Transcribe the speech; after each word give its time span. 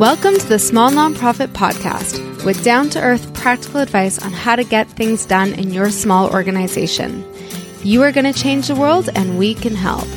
Welcome 0.00 0.38
to 0.38 0.48
the 0.48 0.58
Small 0.58 0.90
Nonprofit 0.90 1.48
Podcast 1.48 2.42
with 2.46 2.64
down 2.64 2.88
to 2.88 3.02
earth 3.02 3.34
practical 3.34 3.82
advice 3.82 4.18
on 4.18 4.32
how 4.32 4.56
to 4.56 4.64
get 4.64 4.88
things 4.88 5.26
done 5.26 5.52
in 5.52 5.74
your 5.74 5.90
small 5.90 6.30
organization. 6.30 7.22
You 7.82 8.02
are 8.04 8.10
going 8.10 8.24
to 8.24 8.32
change 8.32 8.68
the 8.68 8.74
world, 8.74 9.10
and 9.14 9.38
we 9.38 9.52
can 9.52 9.74
help. 9.74 10.08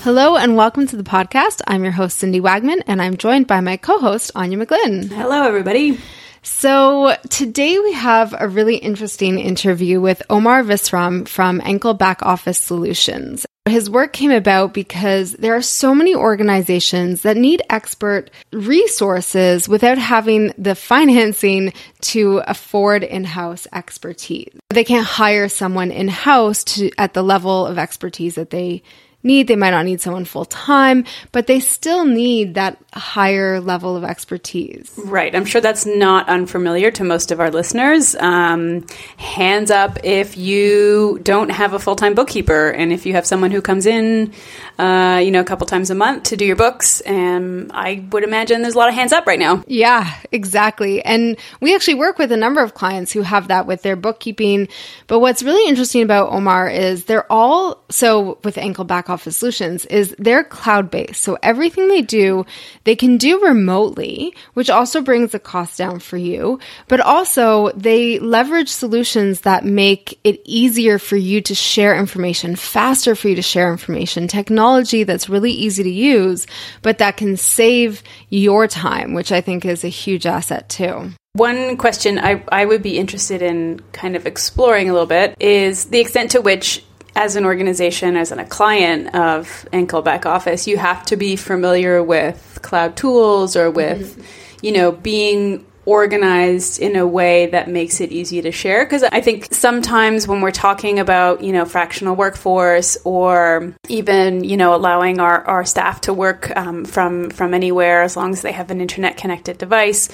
Hello, 0.00 0.34
and 0.34 0.56
welcome 0.56 0.84
to 0.88 0.96
the 0.96 1.04
podcast. 1.04 1.62
I'm 1.68 1.84
your 1.84 1.92
host, 1.92 2.18
Cindy 2.18 2.40
Wagman, 2.40 2.82
and 2.88 3.00
I'm 3.00 3.18
joined 3.18 3.46
by 3.46 3.60
my 3.60 3.76
co 3.76 4.00
host, 4.00 4.32
Anya 4.34 4.58
McGlynn. 4.58 5.12
Hello, 5.12 5.44
everybody. 5.44 6.00
So, 6.46 7.16
today 7.30 7.78
we 7.78 7.94
have 7.94 8.34
a 8.38 8.48
really 8.48 8.76
interesting 8.76 9.38
interview 9.38 9.98
with 9.98 10.22
Omar 10.28 10.62
Visram 10.62 11.26
from 11.26 11.58
Enkel 11.62 11.96
Back 11.96 12.22
Office 12.22 12.58
Solutions. 12.58 13.46
His 13.66 13.88
work 13.88 14.12
came 14.12 14.30
about 14.30 14.74
because 14.74 15.32
there 15.32 15.56
are 15.56 15.62
so 15.62 15.94
many 15.94 16.14
organizations 16.14 17.22
that 17.22 17.38
need 17.38 17.62
expert 17.70 18.30
resources 18.52 19.70
without 19.70 19.96
having 19.96 20.52
the 20.58 20.74
financing 20.74 21.72
to 22.02 22.42
afford 22.46 23.02
in-house 23.02 23.66
expertise. 23.72 24.52
They 24.68 24.84
can't 24.84 25.06
hire 25.06 25.48
someone 25.48 25.90
in-house 25.90 26.62
to 26.64 26.90
at 26.98 27.14
the 27.14 27.22
level 27.22 27.66
of 27.66 27.78
expertise 27.78 28.34
that 28.34 28.50
they 28.50 28.82
need. 29.24 29.48
They 29.48 29.56
might 29.56 29.70
not 29.70 29.84
need 29.84 30.00
someone 30.00 30.24
full 30.24 30.44
time, 30.44 31.04
but 31.32 31.46
they 31.46 31.60
still 31.60 32.04
need 32.04 32.54
that 32.54 32.78
higher 32.92 33.60
level 33.60 33.96
of 33.96 34.04
expertise. 34.04 34.92
Right. 34.96 35.34
I'm 35.34 35.44
sure 35.44 35.60
that's 35.60 35.86
not 35.86 36.28
unfamiliar 36.28 36.90
to 36.92 37.04
most 37.04 37.30
of 37.30 37.40
our 37.40 37.50
listeners. 37.50 38.14
Um, 38.14 38.86
hands 39.16 39.70
up 39.70 39.98
if 40.04 40.36
you 40.36 41.20
don't 41.22 41.50
have 41.50 41.72
a 41.72 41.78
full 41.78 41.96
time 41.96 42.14
bookkeeper 42.14 42.70
and 42.70 42.92
if 42.92 43.06
you 43.06 43.14
have 43.14 43.26
someone 43.26 43.50
who 43.50 43.62
comes 43.62 43.86
in, 43.86 44.32
uh, 44.78 45.20
you 45.22 45.30
know, 45.30 45.40
a 45.40 45.44
couple 45.44 45.66
times 45.66 45.90
a 45.90 45.94
month 45.94 46.24
to 46.24 46.36
do 46.36 46.44
your 46.44 46.56
books. 46.56 47.00
And 47.00 47.72
I 47.72 48.04
would 48.10 48.24
imagine 48.24 48.62
there's 48.62 48.74
a 48.74 48.78
lot 48.78 48.88
of 48.88 48.94
hands 48.94 49.12
up 49.12 49.26
right 49.26 49.38
now. 49.38 49.64
Yeah, 49.66 50.12
exactly. 50.30 51.02
And 51.02 51.36
we 51.60 51.74
actually 51.74 51.94
work 51.94 52.18
with 52.18 52.30
a 52.32 52.36
number 52.36 52.62
of 52.62 52.74
clients 52.74 53.12
who 53.12 53.22
have 53.22 53.48
that 53.48 53.66
with 53.66 53.82
their 53.82 53.96
bookkeeping. 53.96 54.68
But 55.06 55.20
what's 55.20 55.42
really 55.42 55.68
interesting 55.68 56.02
about 56.02 56.30
Omar 56.30 56.68
is 56.68 57.04
they're 57.04 57.30
all 57.30 57.84
so 57.90 58.38
with 58.44 58.56
Enkel 58.56 58.86
back 58.86 59.08
Office 59.14 59.36
Solutions 59.36 59.86
is 59.86 60.14
they're 60.18 60.44
cloud 60.44 60.90
based. 60.90 61.22
So 61.22 61.38
everything 61.42 61.88
they 61.88 62.02
do, 62.02 62.44
they 62.84 62.96
can 62.96 63.16
do 63.16 63.40
remotely, 63.40 64.34
which 64.54 64.68
also 64.68 65.00
brings 65.00 65.32
the 65.32 65.38
cost 65.38 65.78
down 65.78 66.00
for 66.00 66.16
you. 66.16 66.58
But 66.88 67.00
also 67.00 67.70
they 67.70 68.18
leverage 68.18 68.68
solutions 68.68 69.42
that 69.42 69.64
make 69.64 70.18
it 70.24 70.42
easier 70.44 70.98
for 70.98 71.16
you 71.16 71.40
to 71.42 71.54
share 71.54 71.96
information, 71.96 72.56
faster 72.56 73.14
for 73.14 73.28
you 73.28 73.36
to 73.36 73.42
share 73.42 73.70
information, 73.70 74.28
technology 74.28 75.04
that's 75.04 75.28
really 75.28 75.52
easy 75.52 75.82
to 75.84 75.90
use, 75.90 76.46
but 76.82 76.98
that 76.98 77.16
can 77.16 77.36
save 77.36 78.02
your 78.28 78.66
time, 78.66 79.14
which 79.14 79.30
I 79.30 79.40
think 79.40 79.64
is 79.64 79.84
a 79.84 79.88
huge 79.88 80.26
asset 80.26 80.68
too. 80.68 81.12
One 81.34 81.76
question 81.76 82.18
I, 82.20 82.44
I 82.52 82.64
would 82.64 82.82
be 82.82 82.96
interested 82.96 83.42
in 83.42 83.80
kind 83.90 84.14
of 84.14 84.24
exploring 84.24 84.88
a 84.88 84.92
little 84.92 85.06
bit 85.06 85.34
is 85.40 85.86
the 85.86 85.98
extent 85.98 86.30
to 86.32 86.40
which 86.40 86.84
as 87.16 87.36
an 87.36 87.44
organization, 87.44 88.16
as 88.16 88.32
a 88.32 88.44
client 88.44 89.14
of 89.14 89.66
Enkel 89.72 90.02
Back 90.02 90.26
Office, 90.26 90.66
you 90.66 90.78
have 90.78 91.04
to 91.06 91.16
be 91.16 91.36
familiar 91.36 92.02
with 92.02 92.58
cloud 92.62 92.96
tools 92.96 93.56
or 93.56 93.70
with, 93.70 94.16
mm-hmm. 94.16 94.66
you 94.66 94.72
know, 94.72 94.92
being 94.92 95.64
organized 95.86 96.80
in 96.80 96.96
a 96.96 97.06
way 97.06 97.46
that 97.46 97.68
makes 97.68 98.00
it 98.00 98.10
easy 98.10 98.40
to 98.40 98.50
share 98.50 98.84
because 98.84 99.02
i 99.04 99.20
think 99.20 99.52
sometimes 99.52 100.26
when 100.26 100.40
we're 100.40 100.50
talking 100.50 100.98
about 100.98 101.42
you 101.42 101.52
know 101.52 101.64
fractional 101.64 102.16
workforce 102.16 102.96
or 103.04 103.74
even 103.88 104.44
you 104.44 104.56
know 104.56 104.74
allowing 104.74 105.20
our, 105.20 105.44
our 105.44 105.64
staff 105.64 106.00
to 106.00 106.12
work 106.12 106.54
um, 106.56 106.84
from 106.84 107.30
from 107.30 107.54
anywhere 107.54 108.02
as 108.02 108.16
long 108.16 108.32
as 108.32 108.42
they 108.42 108.52
have 108.52 108.70
an 108.70 108.80
internet 108.80 109.16
connected 109.16 109.58
device 109.58 110.08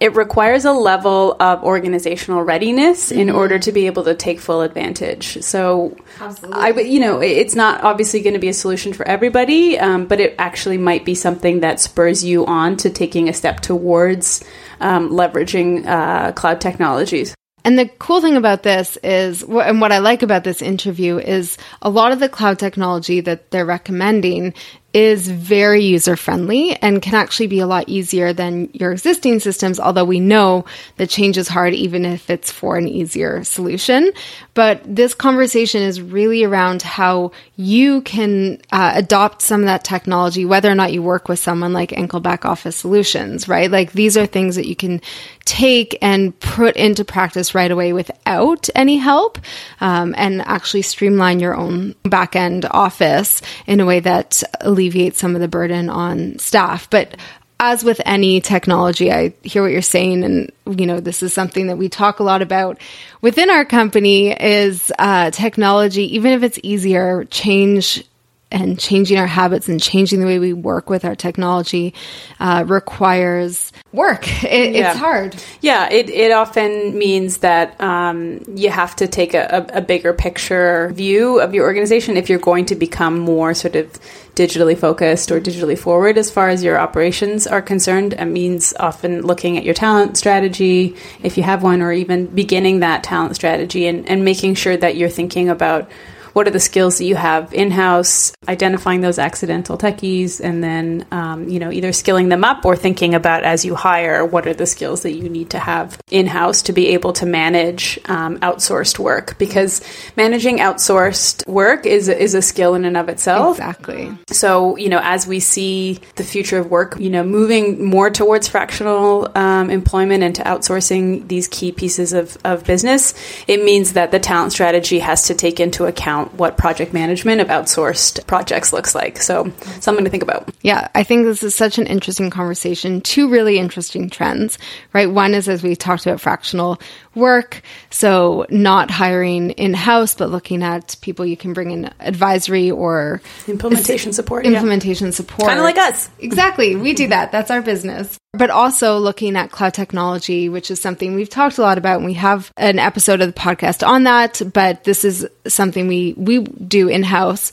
it 0.00 0.16
requires 0.16 0.64
a 0.64 0.72
level 0.72 1.36
of 1.38 1.62
organizational 1.62 2.42
readiness 2.42 3.10
mm-hmm. 3.10 3.20
in 3.20 3.30
order 3.30 3.58
to 3.60 3.70
be 3.70 3.86
able 3.86 4.02
to 4.02 4.14
take 4.14 4.40
full 4.40 4.62
advantage. 4.62 5.40
So, 5.42 5.96
Absolutely. 6.20 6.60
I, 6.60 6.68
you 6.80 6.98
know, 6.98 7.20
it's 7.20 7.54
not 7.54 7.84
obviously 7.84 8.20
going 8.20 8.34
to 8.34 8.40
be 8.40 8.48
a 8.48 8.54
solution 8.54 8.92
for 8.92 9.06
everybody, 9.06 9.78
um, 9.78 10.06
but 10.06 10.18
it 10.18 10.34
actually 10.38 10.76
might 10.76 11.04
be 11.04 11.14
something 11.14 11.60
that 11.60 11.78
spurs 11.78 12.24
you 12.24 12.44
on 12.46 12.76
to 12.78 12.90
taking 12.90 13.28
a 13.28 13.32
step 13.32 13.60
towards 13.60 14.44
um, 14.82 15.10
leveraging 15.10 15.86
uh, 15.86 16.32
cloud 16.32 16.60
technologies. 16.60 17.34
And 17.64 17.78
the 17.78 17.86
cool 17.98 18.20
thing 18.20 18.36
about 18.36 18.64
this 18.64 18.98
is, 19.04 19.42
and 19.42 19.80
what 19.80 19.92
I 19.92 19.98
like 19.98 20.22
about 20.22 20.42
this 20.42 20.62
interview 20.62 21.18
is 21.18 21.56
a 21.80 21.90
lot 21.90 22.10
of 22.10 22.18
the 22.18 22.28
cloud 22.28 22.58
technology 22.58 23.20
that 23.20 23.52
they're 23.52 23.64
recommending 23.64 24.54
is 24.94 25.26
very 25.26 25.82
user 25.84 26.16
friendly 26.16 26.76
and 26.76 27.00
can 27.00 27.14
actually 27.14 27.46
be 27.46 27.60
a 27.60 27.66
lot 27.66 27.88
easier 27.88 28.32
than 28.32 28.68
your 28.74 28.92
existing 28.92 29.40
systems, 29.40 29.80
although 29.80 30.04
we 30.04 30.20
know 30.20 30.64
that 30.96 31.08
change 31.08 31.38
is 31.38 31.48
hard 31.48 31.72
even 31.72 32.04
if 32.04 32.28
it's 32.28 32.50
for 32.50 32.76
an 32.76 32.86
easier 32.86 33.42
solution. 33.42 34.12
But 34.54 34.82
this 34.84 35.14
conversation 35.14 35.82
is 35.82 36.02
really 36.02 36.44
around 36.44 36.82
how 36.82 37.32
you 37.56 38.02
can 38.02 38.60
uh, 38.70 38.92
adopt 38.94 39.40
some 39.40 39.60
of 39.60 39.66
that 39.66 39.84
technology, 39.84 40.44
whether 40.44 40.70
or 40.70 40.74
not 40.74 40.92
you 40.92 41.02
work 41.02 41.28
with 41.28 41.38
someone 41.38 41.72
like 41.72 41.90
Enkel 41.90 42.22
Back 42.22 42.44
Office 42.44 42.76
Solutions, 42.76 43.48
right? 43.48 43.70
Like 43.70 43.92
these 43.92 44.16
are 44.18 44.26
things 44.26 44.56
that 44.56 44.68
you 44.68 44.76
can 44.76 45.00
take 45.44 45.96
and 46.02 46.38
put 46.40 46.76
into 46.76 47.04
practice 47.04 47.54
right 47.54 47.70
away 47.70 47.92
without 47.92 48.68
any 48.74 48.96
help 48.96 49.38
um, 49.80 50.14
and 50.16 50.42
actually 50.42 50.82
streamline 50.82 51.40
your 51.40 51.56
own 51.56 51.94
back 52.04 52.36
end 52.36 52.66
office 52.70 53.40
in 53.66 53.80
a 53.80 53.86
way 53.86 54.00
that 54.00 54.42
alleviate 54.82 55.16
some 55.16 55.34
of 55.34 55.40
the 55.40 55.48
burden 55.48 55.88
on 55.88 56.38
staff. 56.38 56.90
But 56.90 57.16
as 57.60 57.84
with 57.84 58.00
any 58.04 58.40
technology, 58.40 59.12
I 59.12 59.34
hear 59.42 59.62
what 59.62 59.70
you're 59.70 59.82
saying, 59.82 60.24
and 60.24 60.50
you 60.66 60.86
know 60.86 60.98
this 60.98 61.22
is 61.22 61.32
something 61.32 61.68
that 61.68 61.76
we 61.76 61.88
talk 61.88 62.18
a 62.18 62.24
lot 62.24 62.42
about 62.42 62.80
within 63.20 63.50
our 63.50 63.64
company. 63.64 64.32
Is 64.32 64.90
uh, 64.98 65.30
technology, 65.30 66.16
even 66.16 66.32
if 66.32 66.42
it's 66.42 66.58
easier, 66.62 67.24
change 67.26 68.04
and 68.52 68.78
changing 68.78 69.18
our 69.18 69.26
habits 69.26 69.68
and 69.68 69.82
changing 69.82 70.20
the 70.20 70.26
way 70.26 70.38
we 70.38 70.52
work 70.52 70.90
with 70.90 71.04
our 71.04 71.16
technology 71.16 71.94
uh, 72.38 72.64
requires 72.66 73.72
work. 73.92 74.28
It, 74.52 74.74
yeah. 74.74 74.90
It's 74.90 74.98
hard. 74.98 75.42
Yeah, 75.62 75.88
it, 75.90 76.10
it 76.10 76.30
often 76.30 76.98
means 76.98 77.38
that 77.38 77.80
um, 77.80 78.42
you 78.54 78.68
have 78.68 78.94
to 78.96 79.08
take 79.08 79.32
a, 79.32 79.66
a, 79.72 79.80
bigger 79.80 80.12
picture 80.12 80.90
view 80.92 81.40
of 81.40 81.54
your 81.54 81.64
organization 81.64 82.18
if 82.18 82.28
you're 82.28 82.38
going 82.38 82.66
to 82.66 82.74
become 82.74 83.18
more 83.18 83.54
sort 83.54 83.76
of 83.76 83.98
digitally 84.34 84.76
focused 84.76 85.30
or 85.30 85.40
digitally 85.40 85.78
forward 85.78 86.18
as 86.18 86.30
far 86.30 86.50
as 86.50 86.62
your 86.62 86.78
operations 86.78 87.46
are 87.46 87.62
concerned. 87.62 88.12
It 88.14 88.26
means 88.26 88.74
often 88.78 89.22
looking 89.22 89.56
at 89.56 89.64
your 89.64 89.74
talent 89.74 90.18
strategy, 90.18 90.96
if 91.22 91.38
you 91.38 91.42
have 91.44 91.62
one, 91.62 91.80
or 91.80 91.92
even 91.92 92.26
beginning 92.26 92.80
that 92.80 93.04
talent 93.04 93.36
strategy 93.36 93.86
and, 93.86 94.06
and 94.06 94.24
making 94.24 94.54
sure 94.54 94.76
that 94.76 94.96
you're 94.96 95.08
thinking 95.08 95.48
about 95.48 95.90
what 96.32 96.46
are 96.46 96.50
the 96.50 96.60
skills 96.60 96.98
that 96.98 97.04
you 97.04 97.14
have 97.14 97.52
in 97.52 97.70
house, 97.70 98.32
identifying 98.48 99.00
those 99.00 99.18
accidental 99.18 99.76
techies, 99.76 100.40
and 100.42 100.62
then 100.62 101.06
um, 101.10 101.48
you 101.48 101.58
know 101.58 101.70
either 101.70 101.92
skilling 101.92 102.28
them 102.28 102.44
up 102.44 102.64
or 102.64 102.76
thinking 102.76 103.14
about 103.14 103.44
as 103.44 103.64
you 103.64 103.74
hire 103.74 104.24
what 104.24 104.46
are 104.46 104.54
the 104.54 104.66
skills 104.66 105.02
that 105.02 105.12
you 105.12 105.28
need 105.28 105.50
to 105.50 105.58
have 105.58 105.98
in 106.10 106.26
house 106.26 106.62
to 106.62 106.72
be 106.72 106.88
able 106.88 107.12
to 107.12 107.26
manage 107.26 107.98
um, 108.06 108.38
outsourced 108.40 108.98
work 108.98 109.38
because 109.38 109.80
managing 110.16 110.58
outsourced 110.58 111.46
work 111.46 111.86
is 111.86 112.08
is 112.08 112.34
a 112.34 112.42
skill 112.42 112.74
in 112.74 112.84
and 112.84 112.96
of 112.96 113.08
itself. 113.08 113.58
Exactly. 113.58 114.12
So 114.28 114.76
you 114.76 114.88
know 114.88 115.00
as 115.02 115.26
we 115.26 115.40
see 115.40 116.00
the 116.16 116.24
future 116.24 116.58
of 116.58 116.70
work, 116.70 116.98
you 116.98 117.10
know 117.10 117.24
moving 117.24 117.84
more 117.84 118.10
towards 118.10 118.48
fractional 118.48 119.30
um, 119.36 119.70
employment 119.70 120.22
and 120.22 120.34
to 120.36 120.42
outsourcing 120.42 121.28
these 121.28 121.48
key 121.48 121.72
pieces 121.72 122.12
of, 122.12 122.36
of 122.44 122.64
business, 122.64 123.14
it 123.46 123.64
means 123.64 123.94
that 123.94 124.10
the 124.10 124.18
talent 124.18 124.52
strategy 124.52 124.98
has 124.98 125.26
to 125.26 125.34
take 125.34 125.60
into 125.60 125.86
account 125.86 126.21
what 126.36 126.56
project 126.56 126.92
management 126.92 127.40
of 127.40 127.48
outsourced 127.48 128.26
projects 128.26 128.72
looks 128.72 128.94
like. 128.94 129.20
So, 129.20 129.52
something 129.80 130.04
to 130.04 130.10
think 130.10 130.22
about. 130.22 130.48
Yeah, 130.62 130.88
I 130.94 131.02
think 131.02 131.24
this 131.24 131.42
is 131.42 131.54
such 131.54 131.78
an 131.78 131.86
interesting 131.86 132.30
conversation. 132.30 133.00
Two 133.00 133.28
really 133.28 133.58
interesting 133.58 134.10
trends, 134.10 134.58
right? 134.92 135.10
One 135.10 135.34
is 135.34 135.48
as 135.48 135.62
we 135.62 135.76
talked 135.76 136.06
about 136.06 136.20
fractional 136.20 136.80
work. 137.14 137.62
So, 137.90 138.46
not 138.50 138.90
hiring 138.90 139.50
in 139.50 139.74
house, 139.74 140.14
but 140.14 140.30
looking 140.30 140.62
at 140.62 140.96
people 141.00 141.26
you 141.26 141.36
can 141.36 141.52
bring 141.52 141.70
in 141.70 141.90
advisory 142.00 142.70
or 142.70 143.20
implementation 143.46 144.12
support. 144.12 144.46
Implementation 144.46 145.08
yeah. 145.08 145.12
support. 145.12 145.48
Kind 145.48 145.58
of 145.58 145.64
like 145.64 145.78
us. 145.78 146.08
Exactly. 146.18 146.76
We 146.76 146.94
do 146.94 147.08
that. 147.08 147.32
That's 147.32 147.50
our 147.50 147.62
business. 147.62 148.18
But 148.32 148.50
also 148.50 148.98
looking 148.98 149.36
at 149.36 149.50
cloud 149.50 149.74
technology, 149.74 150.48
which 150.48 150.70
is 150.70 150.80
something 150.80 151.14
we've 151.14 151.28
talked 151.28 151.58
a 151.58 151.62
lot 151.62 151.78
about. 151.78 151.96
And 151.96 152.06
we 152.06 152.14
have 152.14 152.50
an 152.56 152.78
episode 152.78 153.20
of 153.20 153.32
the 153.32 153.38
podcast 153.38 153.86
on 153.86 154.04
that. 154.04 154.40
But 154.52 154.84
this 154.84 155.04
is 155.04 155.26
something 155.46 155.86
we, 155.86 156.14
we 156.16 156.40
do 156.40 156.88
in 156.88 157.02
house 157.02 157.52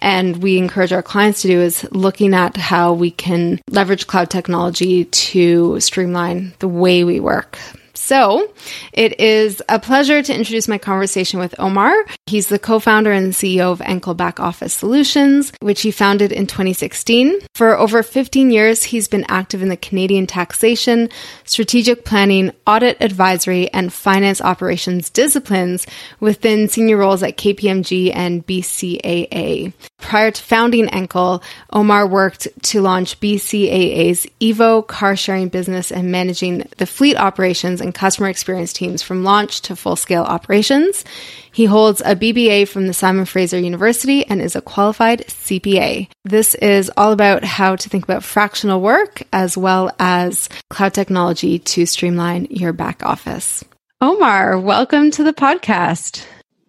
and 0.00 0.42
we 0.42 0.58
encourage 0.58 0.92
our 0.92 1.02
clients 1.02 1.42
to 1.42 1.48
do 1.48 1.60
is 1.60 1.86
looking 1.92 2.34
at 2.34 2.56
how 2.56 2.94
we 2.94 3.10
can 3.10 3.60
leverage 3.68 4.06
cloud 4.06 4.30
technology 4.30 5.04
to 5.04 5.78
streamline 5.80 6.54
the 6.58 6.68
way 6.68 7.04
we 7.04 7.20
work. 7.20 7.58
So 8.00 8.52
it 8.92 9.20
is 9.20 9.62
a 9.68 9.78
pleasure 9.78 10.20
to 10.20 10.34
introduce 10.34 10.66
my 10.66 10.78
conversation 10.78 11.38
with 11.38 11.54
Omar. 11.58 11.94
He's 12.26 12.48
the 12.48 12.58
co-founder 12.58 13.12
and 13.12 13.32
CEO 13.32 13.70
of 13.70 13.78
Enkel 13.80 14.16
Back 14.16 14.40
Office 14.40 14.72
Solutions, 14.72 15.52
which 15.60 15.82
he 15.82 15.90
founded 15.90 16.32
in 16.32 16.46
2016. 16.46 17.40
For 17.54 17.78
over 17.78 18.02
15 18.02 18.50
years, 18.50 18.82
he's 18.82 19.06
been 19.06 19.26
active 19.28 19.62
in 19.62 19.68
the 19.68 19.76
Canadian 19.76 20.26
taxation, 20.26 21.08
strategic 21.44 22.04
planning, 22.04 22.52
audit 22.66 22.96
advisory, 23.00 23.70
and 23.72 23.92
finance 23.92 24.40
operations 24.40 25.10
disciplines 25.10 25.86
within 26.20 26.68
senior 26.68 26.96
roles 26.96 27.22
at 27.22 27.36
KPMG 27.36 28.12
and 28.14 28.44
BCAA. 28.46 29.72
Prior 30.00 30.30
to 30.30 30.42
founding 30.42 30.86
Enkel, 30.88 31.42
Omar 31.72 32.06
worked 32.06 32.48
to 32.64 32.80
launch 32.80 33.20
BCAA's 33.20 34.26
Evo 34.40 34.84
car 34.86 35.14
sharing 35.14 35.48
business 35.48 35.92
and 35.92 36.10
managing 36.10 36.66
the 36.78 36.86
fleet 36.86 37.16
operations 37.16 37.80
and 37.80 37.94
customer 37.94 38.28
experience 38.28 38.72
teams 38.72 39.02
from 39.02 39.22
launch 39.24 39.60
to 39.62 39.76
full 39.76 39.96
scale 39.96 40.24
operations. 40.24 41.04
He 41.52 41.64
holds 41.64 42.00
a 42.00 42.16
BBA 42.16 42.68
from 42.68 42.86
the 42.86 42.94
Simon 42.94 43.24
Fraser 43.24 43.58
University 43.58 44.26
and 44.26 44.40
is 44.40 44.56
a 44.56 44.60
qualified 44.60 45.26
CPA. 45.26 46.08
This 46.24 46.54
is 46.56 46.90
all 46.96 47.12
about 47.12 47.44
how 47.44 47.76
to 47.76 47.88
think 47.88 48.04
about 48.04 48.24
fractional 48.24 48.80
work 48.80 49.22
as 49.32 49.56
well 49.56 49.90
as 49.98 50.48
cloud 50.70 50.94
technology 50.94 51.58
to 51.58 51.86
streamline 51.86 52.46
your 52.50 52.72
back 52.72 53.04
office. 53.04 53.64
Omar, 54.00 54.58
welcome 54.58 55.10
to 55.12 55.22
the 55.22 55.34
podcast. 55.34 56.24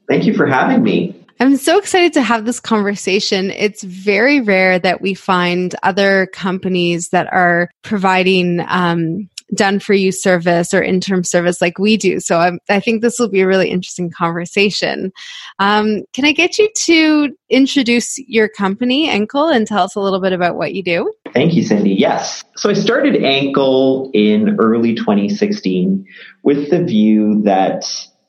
Thank 0.10 0.26
you 0.26 0.34
for 0.34 0.46
having 0.46 0.84
me. 0.84 1.21
I'm 1.42 1.58
so 1.58 1.80
excited 1.80 2.14
to 2.14 2.22
have 2.22 2.46
this 2.46 2.60
conversation. 2.60 3.50
It's 3.50 3.82
very 3.82 4.42
rare 4.42 4.78
that 4.78 5.02
we 5.02 5.16
find 5.16 5.74
other 5.82 6.28
companies 6.28 7.10
that 7.10 7.34
are 7.34 7.72
providing 7.82 8.64
um, 8.68 9.28
done 9.56 9.80
for 9.80 9.96
you 9.96 10.12
service 10.12 10.72
or 10.72 10.84
interim 10.84 11.24
service 11.24 11.60
like 11.60 11.80
we 11.80 11.98
do. 11.98 12.20
So 12.20 12.38
I'm, 12.38 12.60
i 12.70 12.80
think 12.80 13.02
this 13.02 13.18
will 13.18 13.28
be 13.28 13.42
a 13.42 13.48
really 13.48 13.72
interesting 13.72 14.12
conversation. 14.12 15.12
Um, 15.58 16.04
can 16.14 16.26
I 16.26 16.32
get 16.32 16.60
you 16.60 16.70
to 16.84 17.36
introduce 17.50 18.20
your 18.20 18.48
company, 18.48 19.10
Enkel, 19.10 19.52
and 19.52 19.66
tell 19.66 19.84
us 19.84 19.96
a 19.96 20.00
little 20.00 20.22
bit 20.22 20.34
about 20.34 20.58
what 20.58 20.76
you 20.76 20.84
do? 20.84 21.12
Thank 21.34 21.56
you, 21.56 21.64
Cindy. 21.64 21.96
Yes. 21.96 22.44
So 22.56 22.70
I 22.70 22.74
started 22.74 23.16
Enkel 23.16 24.12
in 24.14 24.60
early 24.60 24.94
2016 24.94 26.06
with 26.44 26.70
the 26.70 26.84
view 26.84 27.42
that 27.46 27.84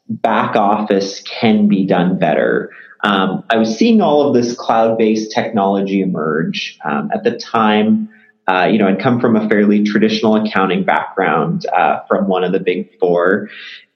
back 0.08 0.56
office 0.56 1.20
can 1.20 1.68
be 1.68 1.84
done 1.84 2.18
better 2.18 2.70
um, 3.02 3.44
I 3.50 3.56
was 3.56 3.76
seeing 3.76 4.00
all 4.00 4.28
of 4.28 4.34
this 4.34 4.54
cloud-based 4.54 5.32
technology 5.32 6.02
emerge. 6.02 6.78
Um, 6.84 7.10
at 7.12 7.24
the 7.24 7.36
time, 7.36 8.08
uh, 8.48 8.68
you 8.70 8.78
know, 8.78 8.88
I'd 8.88 9.00
come 9.00 9.20
from 9.20 9.36
a 9.36 9.48
fairly 9.48 9.84
traditional 9.84 10.36
accounting 10.36 10.84
background 10.84 11.66
uh, 11.66 12.00
from 12.08 12.28
one 12.28 12.44
of 12.44 12.52
the 12.52 12.60
big 12.60 12.98
four. 12.98 13.48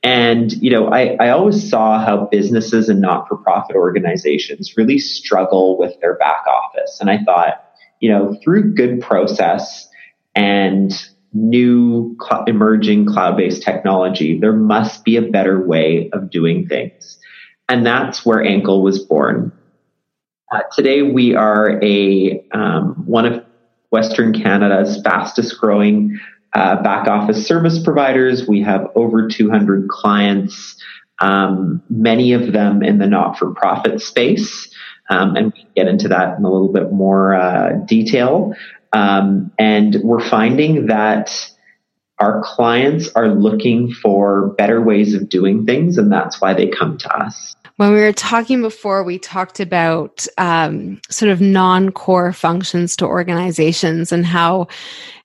And, 0.03 0.53
you 0.53 0.71
know, 0.71 0.89
I, 0.89 1.17
I 1.19 1.31
always 1.31 1.69
saw 1.69 1.99
how 2.05 2.29
businesses 2.31 2.89
and 2.89 3.01
not-for-profit 3.01 3.75
organizations 3.75 4.77
really 4.77 4.99
struggle 4.99 5.79
with 5.79 5.99
their 6.01 6.17
back 6.17 6.45
office. 6.47 6.99
And 7.01 7.11
I 7.11 7.19
thought, 7.25 7.65
you 8.01 8.11
know, 8.11 8.37
through 8.43 8.75
good 8.75 9.01
process 9.01 9.89
and 10.37 10.93
new 11.33 12.17
cl- 12.23 12.45
emerging 12.47 13.07
cloud-based 13.07 13.63
technology, 13.63 14.39
there 14.39 14.53
must 14.53 15.05
be 15.05 15.17
a 15.17 15.23
better 15.23 15.61
way 15.67 16.09
of 16.13 16.31
doing 16.31 16.69
things. 16.69 17.19
And 17.69 17.85
that's 17.85 18.25
where 18.25 18.39
Enkel 18.39 18.83
was 18.83 19.01
born. 19.01 19.53
Uh, 20.53 20.61
today, 20.75 21.03
we 21.03 21.35
are 21.35 21.83
a 21.83 22.45
um, 22.53 22.95
one 23.07 23.27
of 23.27 23.45
Western 23.91 24.33
Canada's 24.33 25.01
fastest 25.03 25.59
growing 25.61 26.21
uh, 26.55 26.83
back 26.83 27.09
office 27.09 27.45
service 27.47 27.83
providers. 27.83 28.47
We 28.47 28.63
have 28.63 28.89
over 28.95 29.29
200 29.29 29.89
clients, 29.89 30.81
um, 31.21 31.83
many 31.91 32.33
of 32.33 32.53
them 32.53 32.83
in 32.83 32.99
the 32.99 33.07
not 33.07 33.39
for 33.39 33.53
profit 33.55 34.01
space. 34.01 34.69
Um, 35.09 35.37
and 35.37 35.47
we 35.47 35.63
can 35.63 35.71
get 35.75 35.89
into 35.89 36.09
that 36.09 36.39
in 36.39 36.45
a 36.45 36.51
little 36.51 36.73
bit 36.73 36.93
more 36.93 37.35
uh, 37.35 37.73
detail. 37.87 38.55
Um, 38.93 39.53
and 39.59 39.97
we're 40.03 40.27
finding 40.29 40.87
that 40.87 41.51
our 42.19 42.43
clients 42.43 43.09
are 43.15 43.29
looking 43.29 43.93
for 43.93 44.49
better 44.55 44.81
ways 44.81 45.15
of 45.15 45.29
doing 45.29 45.67
things, 45.67 45.99
and 45.99 46.11
that's 46.11 46.41
why 46.41 46.55
they 46.55 46.69
come 46.69 46.97
to 46.99 47.17
us. 47.17 47.55
When 47.77 47.93
we 47.93 48.01
were 48.01 48.13
talking 48.13 48.63
before, 48.63 49.05
we 49.05 49.19
talked 49.19 49.61
about 49.61 50.27
um, 50.39 51.01
sort 51.11 51.31
of 51.31 51.41
non 51.41 51.93
core 51.93 52.33
functions 52.33 52.97
to 52.97 53.07
organizations 53.07 54.13
and 54.13 54.25
how, 54.25 54.69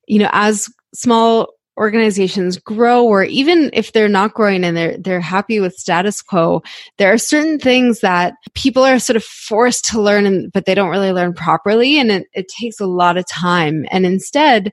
you 0.08 0.20
know, 0.20 0.30
as 0.34 0.70
small 0.94 1.54
organizations 1.78 2.58
grow 2.58 3.06
or 3.06 3.24
even 3.24 3.70
if 3.74 3.94
they're 3.94 4.10
not 4.10 4.34
growing 4.34 4.64
and 4.64 4.76
they're 4.76 4.98
they're 4.98 5.22
happy 5.22 5.60
with 5.60 5.74
status 5.74 6.22
quo 6.22 6.62
there 6.98 7.12
are 7.12 7.18
certain 7.18 7.58
things 7.58 8.02
that 8.02 8.34
people 8.54 8.84
are 8.84 9.00
sort 9.00 9.16
of 9.16 9.24
forced 9.24 9.86
to 9.86 10.00
learn 10.00 10.26
and, 10.26 10.52
but 10.52 10.66
they 10.66 10.76
don't 10.76 10.90
really 10.90 11.14
learn 11.14 11.34
properly 11.34 11.98
and 11.98 12.12
it, 12.12 12.28
it 12.34 12.48
takes 12.50 12.80
a 12.80 12.86
lot 12.86 13.16
of 13.16 13.26
time 13.26 13.86
and 13.90 14.06
instead 14.06 14.72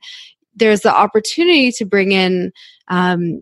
there's 0.59 0.83
the 0.83 0.95
opportunity 0.95 1.73
to 1.73 1.85
bring 1.85 2.13
in 2.13 2.53
um, 2.89 3.41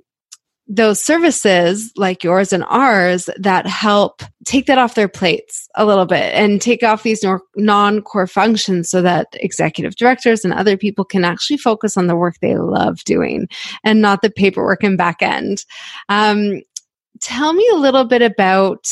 those 0.69 1.01
services 1.01 1.93
like 1.97 2.25
yours 2.25 2.53
and 2.53 2.65
ours 2.69 3.31
that 3.39 3.67
help 3.67 4.23
take 4.45 4.67
that 4.67 4.79
off 4.79 4.97
their 4.97 5.09
plates 5.09 5.69
a 5.77 5.85
little 5.85 6.07
bit 6.07 6.35
and 6.35 6.61
take 6.61 6.83
off 6.83 7.05
these 7.05 7.25
non 7.57 8.03
core 8.03 8.27
functions 8.27 8.91
so 8.91 9.01
that 9.01 9.29
executive 9.35 9.95
directors 9.95 10.45
and 10.45 10.53
other 10.53 10.77
people 10.77 11.05
can 11.05 11.25
actually 11.25 11.57
focus 11.57 11.97
on 11.97 12.09
the 12.09 12.17
work 12.17 12.35
they 12.41 12.57
love 12.57 12.99
doing 13.05 13.49
and 13.85 14.03
not 14.03 14.23
the 14.23 14.31
paperwork 14.31 14.83
and 14.83 14.99
back 14.99 15.23
end. 15.23 15.65
Um, 16.09 16.63
tell 17.21 17.53
me 17.53 17.69
a 17.73 17.79
little 17.79 18.05
bit 18.05 18.23
about 18.23 18.87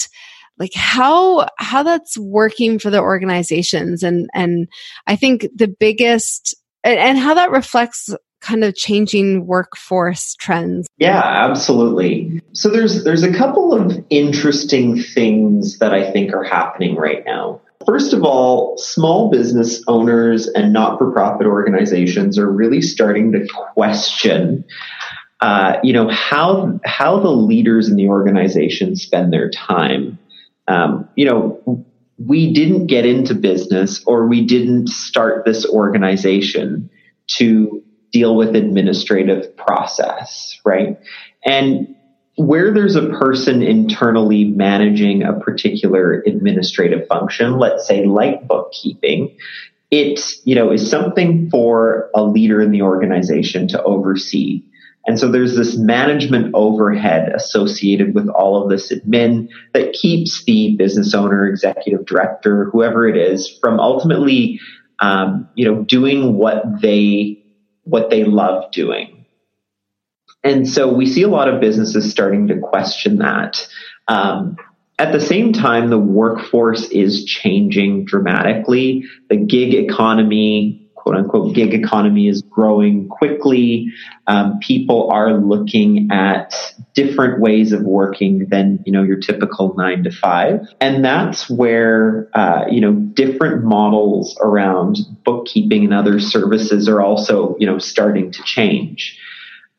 like 0.59 0.75
how 0.75 1.49
how 1.59 1.83
that's 1.83 2.17
working 2.17 2.79
for 2.79 2.91
the 2.91 3.01
organizations 3.01 4.05
and 4.05 4.29
and 4.33 4.69
I 5.09 5.17
think 5.17 5.49
the 5.55 5.67
biggest 5.67 6.55
and 6.85 7.19
how 7.19 7.35
that 7.35 7.51
reflects 7.51 8.15
kind 8.41 8.63
of 8.63 8.75
changing 8.75 9.47
workforce 9.47 10.35
trends? 10.35 10.87
Yeah, 10.99 11.23
absolutely. 11.25 12.43
So 12.53 12.69
there's 12.69 13.05
there's 13.05 13.23
a 13.23 13.33
couple 13.33 13.73
of 13.73 14.05
interesting 14.11 15.03
things 15.03 15.79
that 15.79 15.95
I 15.95 16.11
think 16.13 16.33
are 16.35 16.45
happening 16.45 16.97
right 16.97 17.25
now. 17.25 17.61
First 17.87 18.13
of 18.13 18.23
all, 18.23 18.79
small 18.79 19.31
business 19.31 19.83
owners 19.89 20.47
and 20.49 20.73
not-for-profit 20.73 21.47
organizations 21.47 22.39
are 22.39 22.51
really 22.51 22.81
starting 22.81 23.33
to 23.33 23.47
question 23.47 24.65
uh, 25.45 25.79
you 25.83 25.93
know 25.93 26.09
how 26.09 26.81
how 26.85 27.21
the 27.21 27.31
leaders 27.31 27.91
in 27.91 27.97
the 27.97 28.09
organization 28.09 28.97
spend 28.97 29.31
their 29.31 29.51
time. 29.51 30.19
Um, 30.67 31.07
you 31.17 31.27
know, 31.27 31.85
we 32.19 32.53
didn't 32.53 32.87
get 32.87 33.07
into 33.07 33.35
business 33.35 34.03
or 34.07 34.27
we 34.27 34.45
didn't 34.45 34.89
start 34.89 35.45
this 35.45 35.67
organization 35.67 36.91
to 37.27 37.83
deal 38.13 38.37
with 38.37 38.55
administrative 38.55 39.57
process, 39.57 40.61
right? 40.65 40.99
And 41.45 41.95
where 42.37 42.73
there's 42.73 42.97
a 42.97 43.09
person 43.11 43.63
internally 43.63 44.45
managing 44.45 45.23
a 45.23 45.33
particular 45.33 46.23
administrative 46.27 47.07
function, 47.09 47.59
let's 47.59 47.87
say 47.87 48.05
like 48.05 48.47
bookkeeping, 48.47 49.37
it, 49.91 50.21
you 50.45 50.55
know, 50.55 50.73
is 50.73 50.89
something 50.89 51.49
for 51.51 52.11
a 52.15 52.23
leader 52.25 52.61
in 52.61 52.73
the 52.73 52.83
organization 52.83 53.69
to 53.69 53.83
oversee. 53.83 54.63
And 55.07 55.19
so 55.19 55.31
there's 55.31 55.55
this 55.55 55.77
management 55.77 56.55
overhead 56.55 57.31
associated 57.35 58.15
with 58.15 58.29
all 58.29 58.63
of 58.63 58.71
this 58.71 58.91
admin 58.91 59.49
that 59.75 59.93
keeps 59.93 60.45
the 60.45 60.77
business 60.77 61.15
owner, 61.15 61.47
executive 61.47 62.07
director, 62.07 62.71
whoever 62.73 63.07
it 63.07 63.17
is, 63.17 63.59
from 63.61 63.81
ultimately, 63.81 64.61
um, 65.01 65.49
you 65.55 65.67
know, 65.67 65.83
doing 65.83 66.35
what 66.35 66.81
they 66.81 67.43
what 67.83 68.09
they 68.09 68.25
love 68.25 68.73
doing. 68.73 69.27
And 70.43 70.69
so 70.69 70.93
we 70.93 71.07
see 71.07 71.23
a 71.23 71.29
lot 71.29 71.49
of 71.49 71.61
businesses 71.61 72.11
starting 72.11 72.49
to 72.49 72.59
question 72.59 73.19
that. 73.19 73.67
Um, 74.09 74.57
at 74.99 75.13
the 75.13 75.21
same 75.21 75.53
time, 75.53 75.91
the 75.91 75.99
workforce 75.99 76.89
is 76.91 77.25
changing 77.25 78.05
dramatically. 78.05 79.05
The 79.29 79.37
gig 79.37 79.75
economy 79.75 80.84
quote 81.05 81.17
unquote 81.17 81.55
gig 81.55 81.75
economy 81.75 82.29
is 82.29 82.41
growing 82.41 83.07
quickly. 83.09 83.93
Um, 84.27 84.59
people 84.61 85.11
are 85.11 85.35
looking 85.35 86.09
at 86.11 86.55
different 86.95 87.43
ways 87.43 87.73
of 87.73 87.83
working 87.83 88.47
than 88.49 88.83
you 88.87 88.93
know 88.93 89.03
your 89.03 89.19
typical 89.19 89.75
nine 89.77 90.03
to 90.05 90.11
five, 90.11 90.67
and 90.81 91.05
that's 91.05 91.51
where 91.51 92.31
uh, 92.33 92.65
you 92.71 92.81
know 92.81 92.95
different 92.95 93.65
models 93.65 94.35
around 94.41 94.97
bookkeeping 95.25 95.85
and 95.85 95.93
other 95.93 96.19
services 96.19 96.89
are 96.89 97.03
also 97.03 97.55
you 97.59 97.67
know 97.67 97.79
starting 97.79 98.33
to 98.33 98.43
change. 98.43 99.21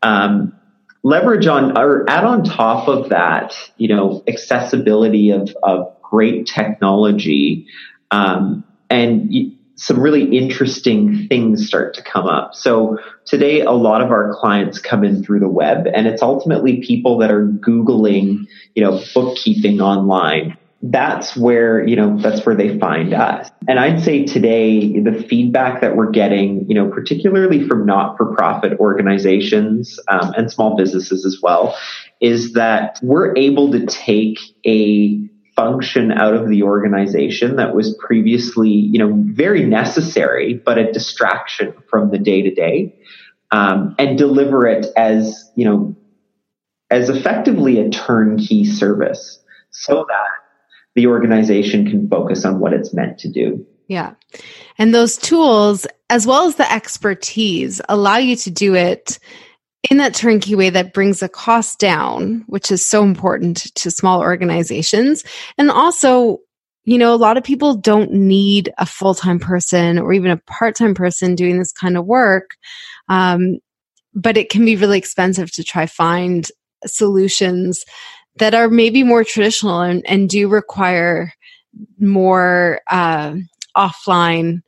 Um, 0.04 0.54
leverage 1.02 1.48
on 1.48 1.76
or 1.76 2.08
add 2.08 2.24
on 2.24 2.44
top 2.44 2.88
of 2.88 3.10
that, 3.10 3.56
you 3.78 3.88
know, 3.88 4.24
accessibility 4.28 5.32
of, 5.32 5.56
of 5.64 5.92
great 6.04 6.46
technology. 6.46 7.68
Um, 8.12 8.64
and 8.90 9.32
some 9.76 10.00
really 10.00 10.38
interesting 10.38 11.28
things 11.28 11.68
start 11.68 11.94
to 11.96 12.02
come 12.02 12.28
up. 12.28 12.56
So 12.56 12.98
today, 13.26 13.62
a 13.62 13.72
lot 13.72 14.02
of 14.02 14.10
our 14.10 14.34
clients 14.34 14.80
come 14.80 15.04
in 15.04 15.24
through 15.24 15.42
the 15.42 15.50
web 15.50 15.88
and 15.94 16.08
it's 16.08 16.22
ultimately 16.22 16.82
people 16.82 17.18
that 17.20 17.30
are 17.30 17.46
Googling, 17.46 18.48
you 18.74 18.84
know, 18.84 19.02
bookkeeping 19.14 19.82
online. 19.82 20.58
That's 20.82 21.36
where, 21.36 21.86
you 21.86 21.96
know, 21.96 22.18
that's 22.20 22.46
where 22.46 22.56
they 22.56 22.78
find 22.78 23.14
us. 23.14 23.50
And 23.68 23.80
I'd 23.80 24.04
say 24.04 24.24
today, 24.24 25.00
the 25.00 25.26
feedback 25.28 25.82
that 25.82 25.96
we're 25.96 26.12
getting, 26.12 26.70
you 26.70 26.76
know, 26.76 26.90
particularly 26.90 27.68
from 27.68 27.86
not-for-profit 27.86 28.80
organizations 28.80 30.00
um, 30.08 30.34
and 30.38 30.52
small 30.52 30.76
businesses 30.76 31.26
as 31.26 31.42
well, 31.42 31.76
is 32.22 32.54
that 32.54 33.00
we're 33.02 33.36
able 33.36 33.72
to 33.72 33.86
take 33.88 34.38
a 34.66 35.28
function 35.56 36.12
out 36.12 36.34
of 36.34 36.50
the 36.50 36.64
organization 36.64 37.56
that 37.56 37.74
was 37.74 37.96
previously, 38.06 38.70
you 38.70 39.00
know, 39.00 39.14
very 39.16 39.64
necessary, 39.64 40.54
but 40.54 40.78
a 40.78 40.92
distraction 40.92 41.74
from 41.90 42.12
the 42.12 42.18
day 42.18 42.42
to 42.42 42.54
day, 42.54 42.94
and 43.52 44.18
deliver 44.18 44.68
it 44.68 44.88
as, 44.98 45.50
you 45.56 45.66
know, 45.66 45.96
as 46.92 47.10
effectively 47.10 47.80
a 47.80 47.90
turnkey 47.90 48.66
service 48.66 49.40
so 49.72 50.06
that 50.08 50.30
the 50.94 51.08
organization 51.08 51.90
can 51.90 52.08
focus 52.08 52.46
on 52.46 52.60
what 52.60 52.74
it's 52.74 52.94
meant 52.94 53.18
to 53.20 53.30
do. 53.30 53.66
Yeah. 53.88 54.14
And 54.78 54.94
those 54.94 55.18
tools, 55.18 55.88
as 56.10 56.28
well 56.28 56.48
as 56.48 56.56
the 56.56 56.72
expertise, 56.72 57.82
allow 57.88 58.18
you 58.18 58.36
to 58.38 58.52
do 58.52 58.76
it 58.76 59.20
in 59.90 59.98
that 59.98 60.14
turnkey 60.14 60.56
way 60.56 60.70
that 60.70 60.94
brings 60.94 61.20
the 61.20 61.30
cost 61.30 61.80
down, 61.80 62.44
which 62.48 62.72
is 62.72 62.86
so 62.86 63.04
important 63.04 63.74
to 63.76 63.92
small 63.92 64.22
organizations. 64.22 65.24
And 65.58 65.70
also, 65.70 66.40
you 66.86 66.98
know, 66.98 67.14
a 67.14 67.18
lot 67.18 67.38
of 67.38 67.44
people 67.44 67.76
don't 67.76 68.12
need 68.12 68.74
a 68.78 68.86
full 68.86 69.16
time 69.16 69.40
person 69.40 70.00
or 70.00 70.14
even 70.14 70.32
a 70.32 70.38
part 70.38 70.76
time 70.76 70.94
person 70.94 71.36
doing 71.36 71.60
this 71.60 71.72
kind 71.72 71.98
of 71.98 72.06
work. 72.06 72.56
Um, 73.10 73.60
but 74.14 74.38
it 74.38 74.50
can 74.50 74.64
be 74.64 74.76
really 74.76 74.98
expensive 74.98 75.52
to 75.52 75.64
try 75.64 75.86
find 75.86 76.50
solutions 76.86 77.84
that 78.38 78.54
are 78.54 78.70
maybe 78.70 79.04
more 79.04 79.24
traditional 79.24 79.82
and, 79.82 80.06
and 80.08 80.30
do 80.30 80.48
require 80.48 81.34
more 82.00 82.82
uh, 82.90 83.36
offline 83.76 84.62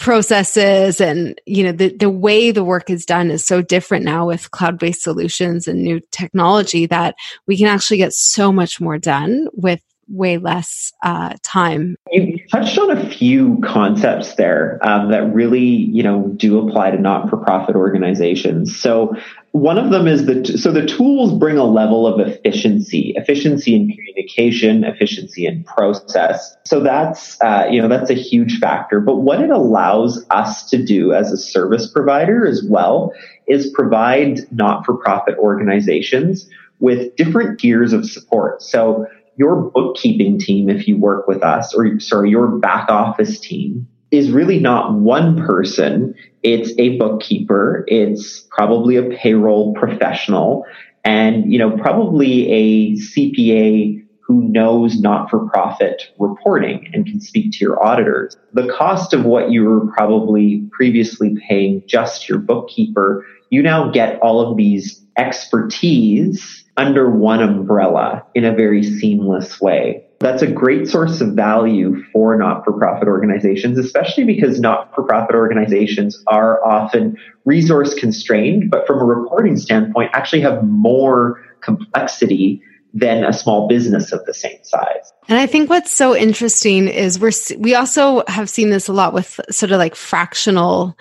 processes 0.00 0.98
and 0.98 1.38
you 1.44 1.62
know 1.62 1.72
the, 1.72 1.94
the 1.94 2.08
way 2.08 2.50
the 2.50 2.64
work 2.64 2.88
is 2.88 3.04
done 3.04 3.30
is 3.30 3.46
so 3.46 3.60
different 3.60 4.02
now 4.02 4.26
with 4.26 4.50
cloud-based 4.50 5.02
solutions 5.02 5.68
and 5.68 5.82
new 5.82 6.00
technology 6.10 6.86
that 6.86 7.14
we 7.46 7.56
can 7.56 7.66
actually 7.66 7.98
get 7.98 8.14
so 8.14 8.50
much 8.50 8.80
more 8.80 8.96
done 8.96 9.46
with 9.52 9.82
way 10.08 10.38
less 10.38 10.92
uh, 11.04 11.36
time. 11.42 11.96
You 12.10 12.39
touched 12.50 12.78
on 12.78 12.90
a 12.90 13.08
few 13.08 13.60
concepts 13.62 14.34
there 14.34 14.78
um, 14.82 15.10
that 15.10 15.32
really, 15.32 15.60
you 15.60 16.02
know, 16.02 16.28
do 16.36 16.58
apply 16.66 16.90
to 16.90 16.98
not-for-profit 16.98 17.76
organizations. 17.76 18.76
So 18.76 19.14
one 19.52 19.78
of 19.78 19.90
them 19.90 20.06
is 20.06 20.26
that 20.26 20.46
so 20.46 20.70
the 20.70 20.86
tools 20.86 21.36
bring 21.38 21.58
a 21.58 21.64
level 21.64 22.06
of 22.06 22.26
efficiency, 22.26 23.14
efficiency 23.16 23.74
in 23.74 23.88
communication, 23.88 24.84
efficiency 24.84 25.46
in 25.46 25.64
process. 25.64 26.56
So 26.64 26.80
that's 26.80 27.40
uh, 27.40 27.66
you 27.70 27.82
know 27.82 27.88
that's 27.88 28.10
a 28.10 28.14
huge 28.14 28.58
factor. 28.58 29.00
But 29.00 29.16
what 29.16 29.40
it 29.40 29.50
allows 29.50 30.24
us 30.30 30.68
to 30.70 30.84
do 30.84 31.12
as 31.12 31.32
a 31.32 31.36
service 31.36 31.90
provider 31.90 32.46
as 32.46 32.64
well 32.68 33.12
is 33.48 33.70
provide 33.70 34.40
not-for-profit 34.52 35.36
organizations 35.38 36.48
with 36.78 37.14
different 37.16 37.58
tiers 37.60 37.92
of 37.92 38.08
support. 38.08 38.62
So 38.62 39.06
your 39.40 39.70
bookkeeping 39.70 40.38
team, 40.38 40.68
if 40.68 40.86
you 40.86 40.98
work 40.98 41.26
with 41.26 41.42
us, 41.42 41.74
or 41.74 41.98
sorry, 41.98 42.28
your 42.28 42.46
back 42.58 42.90
office 42.90 43.40
team 43.40 43.88
is 44.10 44.30
really 44.30 44.60
not 44.60 44.92
one 44.92 45.46
person. 45.46 46.14
It's 46.42 46.72
a 46.78 46.98
bookkeeper. 46.98 47.84
It's 47.86 48.46
probably 48.50 48.96
a 48.96 49.04
payroll 49.04 49.72
professional 49.72 50.66
and, 51.04 51.50
you 51.50 51.58
know, 51.58 51.78
probably 51.78 52.50
a 52.52 52.92
CPA 52.96 54.04
who 54.20 54.42
knows 54.42 55.00
not-for-profit 55.00 56.02
reporting 56.18 56.90
and 56.92 57.06
can 57.06 57.18
speak 57.18 57.52
to 57.52 57.58
your 57.64 57.82
auditors. 57.82 58.36
The 58.52 58.68
cost 58.68 59.14
of 59.14 59.24
what 59.24 59.50
you 59.50 59.64
were 59.64 59.86
probably 59.92 60.68
previously 60.70 61.34
paying 61.48 61.82
just 61.86 62.28
your 62.28 62.38
bookkeeper, 62.38 63.24
you 63.48 63.62
now 63.62 63.90
get 63.90 64.20
all 64.20 64.40
of 64.40 64.58
these 64.58 65.02
expertise 65.16 66.59
under 66.76 67.10
one 67.10 67.42
umbrella 67.42 68.24
in 68.34 68.44
a 68.44 68.54
very 68.54 68.82
seamless 68.82 69.60
way. 69.60 70.04
That's 70.20 70.42
a 70.42 70.46
great 70.46 70.86
source 70.86 71.20
of 71.22 71.30
value 71.30 72.02
for 72.12 72.36
not 72.36 72.64
for 72.64 72.72
profit 72.74 73.08
organizations, 73.08 73.78
especially 73.78 74.24
because 74.24 74.60
not 74.60 74.94
for 74.94 75.02
profit 75.02 75.34
organizations 75.34 76.22
are 76.26 76.64
often 76.64 77.16
resource 77.46 77.94
constrained, 77.94 78.70
but 78.70 78.86
from 78.86 79.00
a 79.00 79.04
reporting 79.04 79.56
standpoint, 79.56 80.10
actually 80.12 80.42
have 80.42 80.62
more 80.62 81.42
complexity 81.62 82.62
than 82.92 83.24
a 83.24 83.32
small 83.32 83.68
business 83.68 84.12
of 84.12 84.24
the 84.26 84.34
same 84.34 84.58
size. 84.62 85.12
And 85.28 85.38
I 85.38 85.46
think 85.46 85.70
what's 85.70 85.92
so 85.92 86.14
interesting 86.14 86.88
is 86.88 87.18
we're 87.18 87.32
we 87.58 87.74
also 87.74 88.24
have 88.26 88.50
seen 88.50 88.70
this 88.70 88.88
a 88.88 88.92
lot 88.92 89.14
with 89.14 89.40
sort 89.50 89.70
of 89.72 89.78
like 89.78 89.94
fractional 89.94 90.96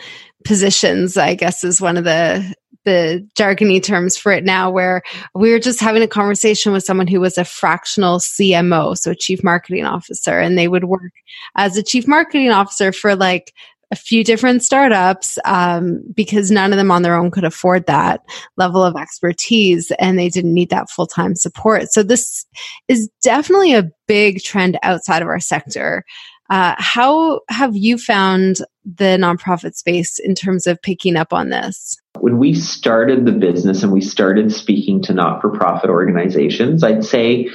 positions, 0.45 1.17
I 1.17 1.35
guess 1.35 1.63
is 1.63 1.81
one 1.81 1.97
of 1.97 2.03
the 2.03 2.55
the 2.85 3.27
jargony 3.37 3.83
terms 3.83 4.17
for 4.17 4.31
it 4.31 4.43
now 4.43 4.71
where 4.71 5.01
we 5.35 5.51
were 5.51 5.59
just 5.59 5.81
having 5.81 6.01
a 6.01 6.07
conversation 6.07 6.71
with 6.71 6.83
someone 6.83 7.07
who 7.07 7.19
was 7.19 7.37
a 7.37 7.43
fractional 7.43 8.19
CMO, 8.19 8.97
so 8.97 9.13
chief 9.13 9.43
marketing 9.43 9.85
officer, 9.85 10.39
and 10.39 10.57
they 10.57 10.67
would 10.67 10.85
work 10.85 11.11
as 11.55 11.77
a 11.77 11.83
chief 11.83 12.07
marketing 12.07 12.51
officer 12.51 12.91
for 12.91 13.15
like 13.15 13.53
a 13.91 13.95
few 13.95 14.23
different 14.23 14.63
startups 14.63 15.39
um, 15.45 16.01
because 16.13 16.51
none 16.51 16.71
of 16.71 16.77
them 16.77 16.91
on 16.91 17.01
their 17.01 17.15
own 17.15 17.31
could 17.31 17.43
afford 17.43 17.87
that 17.87 18.21
level 18.55 18.83
of 18.83 18.95
expertise 18.95 19.91
and 19.99 20.17
they 20.17 20.29
didn't 20.29 20.53
need 20.53 20.69
that 20.69 20.89
full 20.89 21.07
time 21.07 21.35
support. 21.35 21.91
So, 21.91 22.03
this 22.03 22.45
is 22.87 23.09
definitely 23.21 23.73
a 23.73 23.89
big 24.07 24.41
trend 24.41 24.77
outside 24.83 25.21
of 25.21 25.27
our 25.27 25.39
sector. 25.39 26.03
Uh, 26.49 26.75
how 26.77 27.41
have 27.49 27.75
you 27.75 27.97
found 27.97 28.57
the 28.97 29.17
nonprofit 29.19 29.75
space 29.75 30.19
in 30.19 30.35
terms 30.35 30.67
of 30.67 30.81
picking 30.81 31.15
up 31.15 31.33
on 31.33 31.49
this? 31.49 31.97
When 32.19 32.37
we 32.37 32.53
started 32.53 33.25
the 33.25 33.31
business 33.31 33.83
and 33.83 33.91
we 33.91 34.01
started 34.01 34.51
speaking 34.51 35.01
to 35.03 35.13
not 35.13 35.41
for 35.41 35.49
profit 35.49 35.89
organizations, 35.89 36.83
I'd 36.83 37.05
say 37.05 37.49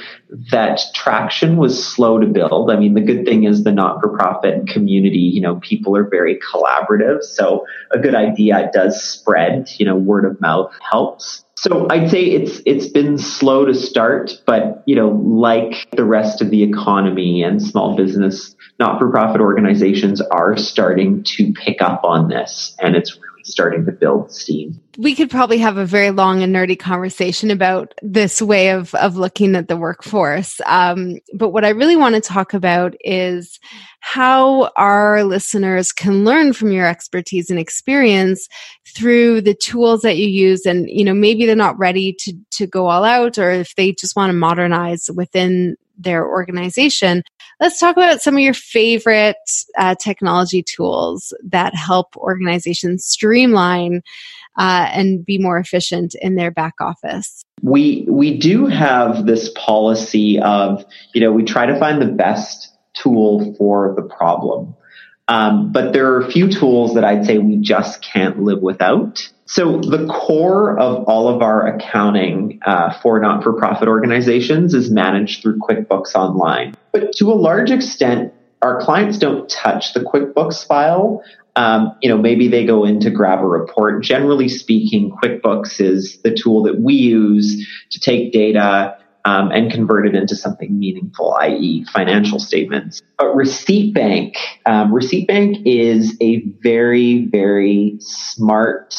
that 0.49 0.81
traction 0.93 1.57
was 1.57 1.85
slow 1.85 2.19
to 2.19 2.25
build. 2.25 2.71
I 2.71 2.77
mean, 2.77 2.93
the 2.93 3.01
good 3.01 3.25
thing 3.25 3.43
is 3.43 3.63
the 3.63 3.71
not 3.71 4.01
for 4.01 4.09
profit 4.09 4.67
community, 4.67 5.19
you 5.19 5.41
know, 5.41 5.57
people 5.57 5.95
are 5.95 6.09
very 6.09 6.39
collaborative. 6.39 7.23
So 7.23 7.65
a 7.91 7.99
good 7.99 8.15
idea 8.15 8.69
does 8.73 9.01
spread, 9.01 9.69
you 9.77 9.85
know, 9.85 9.95
word 9.95 10.25
of 10.25 10.41
mouth 10.41 10.73
helps. 10.89 11.44
So 11.57 11.87
I'd 11.89 12.09
say 12.11 12.23
it's 12.23 12.61
it's 12.65 12.87
been 12.87 13.17
slow 13.17 13.65
to 13.65 13.73
start, 13.73 14.41
but 14.45 14.83
you 14.85 14.95
know, 14.95 15.09
like 15.09 15.89
the 15.91 16.03
rest 16.03 16.41
of 16.41 16.49
the 16.49 16.63
economy 16.63 17.43
and 17.43 17.61
small 17.61 17.95
business, 17.95 18.55
not-for-profit 18.77 19.39
organizations 19.39 20.19
are 20.21 20.57
starting 20.57 21.23
to 21.23 21.53
pick 21.53 21.81
up 21.81 22.03
on 22.03 22.27
this, 22.27 22.75
and 22.81 22.95
it's 22.95 23.17
starting 23.45 23.85
to 23.85 23.91
build 23.91 24.31
steam. 24.31 24.79
We 24.97 25.13
could 25.13 25.29
probably 25.29 25.57
have 25.59 25.77
a 25.77 25.85
very 25.85 26.11
long 26.11 26.41
and 26.41 26.53
nerdy 26.53 26.77
conversation 26.77 27.51
about 27.51 27.93
this 28.01 28.41
way 28.41 28.69
of 28.69 28.93
of 28.95 29.17
looking 29.17 29.55
at 29.55 29.67
the 29.67 29.77
workforce. 29.77 30.59
Um, 30.65 31.19
but 31.33 31.49
what 31.49 31.65
I 31.65 31.69
really 31.69 31.95
want 31.95 32.15
to 32.15 32.21
talk 32.21 32.53
about 32.53 32.95
is 33.01 33.59
how 33.99 34.71
our 34.77 35.23
listeners 35.23 35.91
can 35.91 36.25
learn 36.25 36.53
from 36.53 36.71
your 36.71 36.87
expertise 36.87 37.49
and 37.49 37.59
experience 37.59 38.47
through 38.95 39.41
the 39.41 39.55
tools 39.55 40.01
that 40.01 40.17
you 40.17 40.27
use 40.27 40.65
and 40.65 40.89
you 40.89 41.03
know 41.03 41.13
maybe 41.13 41.45
they're 41.45 41.55
not 41.55 41.77
ready 41.77 42.13
to 42.13 42.33
to 42.51 42.65
go 42.67 42.87
all 42.87 43.03
out 43.03 43.37
or 43.37 43.51
if 43.51 43.75
they 43.75 43.91
just 43.91 44.15
want 44.15 44.29
to 44.29 44.37
modernize 44.37 45.09
within 45.15 45.75
their 45.97 46.27
organization. 46.27 47.23
Let's 47.59 47.79
talk 47.79 47.95
about 47.95 48.21
some 48.21 48.35
of 48.35 48.41
your 48.41 48.53
favorite 48.53 49.37
uh, 49.77 49.95
technology 49.95 50.63
tools 50.63 51.33
that 51.43 51.73
help 51.75 52.15
organizations 52.17 53.05
streamline 53.05 54.01
uh, 54.57 54.89
and 54.91 55.25
be 55.25 55.37
more 55.37 55.57
efficient 55.57 56.15
in 56.21 56.35
their 56.35 56.51
back 56.51 56.75
office. 56.79 57.43
We 57.61 58.05
we 58.09 58.37
do 58.37 58.67
have 58.67 59.25
this 59.25 59.51
policy 59.55 60.39
of 60.39 60.85
you 61.13 61.21
know 61.21 61.31
we 61.31 61.43
try 61.43 61.65
to 61.65 61.77
find 61.79 62.01
the 62.01 62.07
best 62.07 62.71
tool 62.93 63.55
for 63.57 63.93
the 63.95 64.03
problem 64.03 64.75
um, 65.27 65.71
but 65.71 65.93
there 65.93 66.13
are 66.13 66.21
a 66.21 66.31
few 66.31 66.49
tools 66.49 66.93
that 66.93 67.03
I'd 67.03 67.25
say 67.25 67.37
we 67.37 67.57
just 67.57 68.01
can't 68.01 68.43
live 68.43 68.61
without. 68.61 69.27
So 69.45 69.79
the 69.79 70.07
core 70.07 70.77
of 70.79 71.03
all 71.05 71.27
of 71.27 71.41
our 71.41 71.67
accounting 71.67 72.59
uh, 72.65 72.93
for 73.01 73.19
not-for-profit 73.19 73.87
organizations 73.87 74.73
is 74.73 74.91
managed 74.91 75.41
through 75.41 75.59
QuickBooks 75.59 76.15
Online. 76.15 76.75
But 76.91 77.13
to 77.13 77.31
a 77.31 77.35
large 77.35 77.71
extent, 77.71 78.33
our 78.61 78.81
clients 78.81 79.19
don't 79.19 79.47
touch 79.49 79.93
the 79.93 79.99
QuickBooks 79.99 80.65
file. 80.65 81.23
Um, 81.55 81.95
you 82.01 82.09
know, 82.09 82.17
maybe 82.17 82.47
they 82.47 82.65
go 82.65 82.83
in 82.85 82.99
to 83.01 83.09
grab 83.09 83.39
a 83.39 83.47
report. 83.47 84.03
Generally 84.03 84.49
speaking, 84.49 85.11
QuickBooks 85.23 85.79
is 85.79 86.19
the 86.23 86.33
tool 86.33 86.63
that 86.63 86.81
we 86.81 86.95
use 86.95 87.67
to 87.91 87.99
take 87.99 88.33
data 88.33 88.97
um, 89.25 89.51
and 89.51 89.71
convert 89.71 90.07
it 90.07 90.15
into 90.15 90.35
something 90.35 90.77
meaningful, 90.77 91.33
i.e., 91.41 91.83
financial 91.91 92.39
statements. 92.39 93.01
But 93.17 93.35
Receipt 93.35 93.93
Bank, 93.93 94.37
um, 94.65 94.93
Receipt 94.93 95.27
Bank 95.27 95.57
is 95.65 96.15
a 96.21 96.43
very, 96.61 97.25
very 97.25 97.97
smart, 97.99 98.95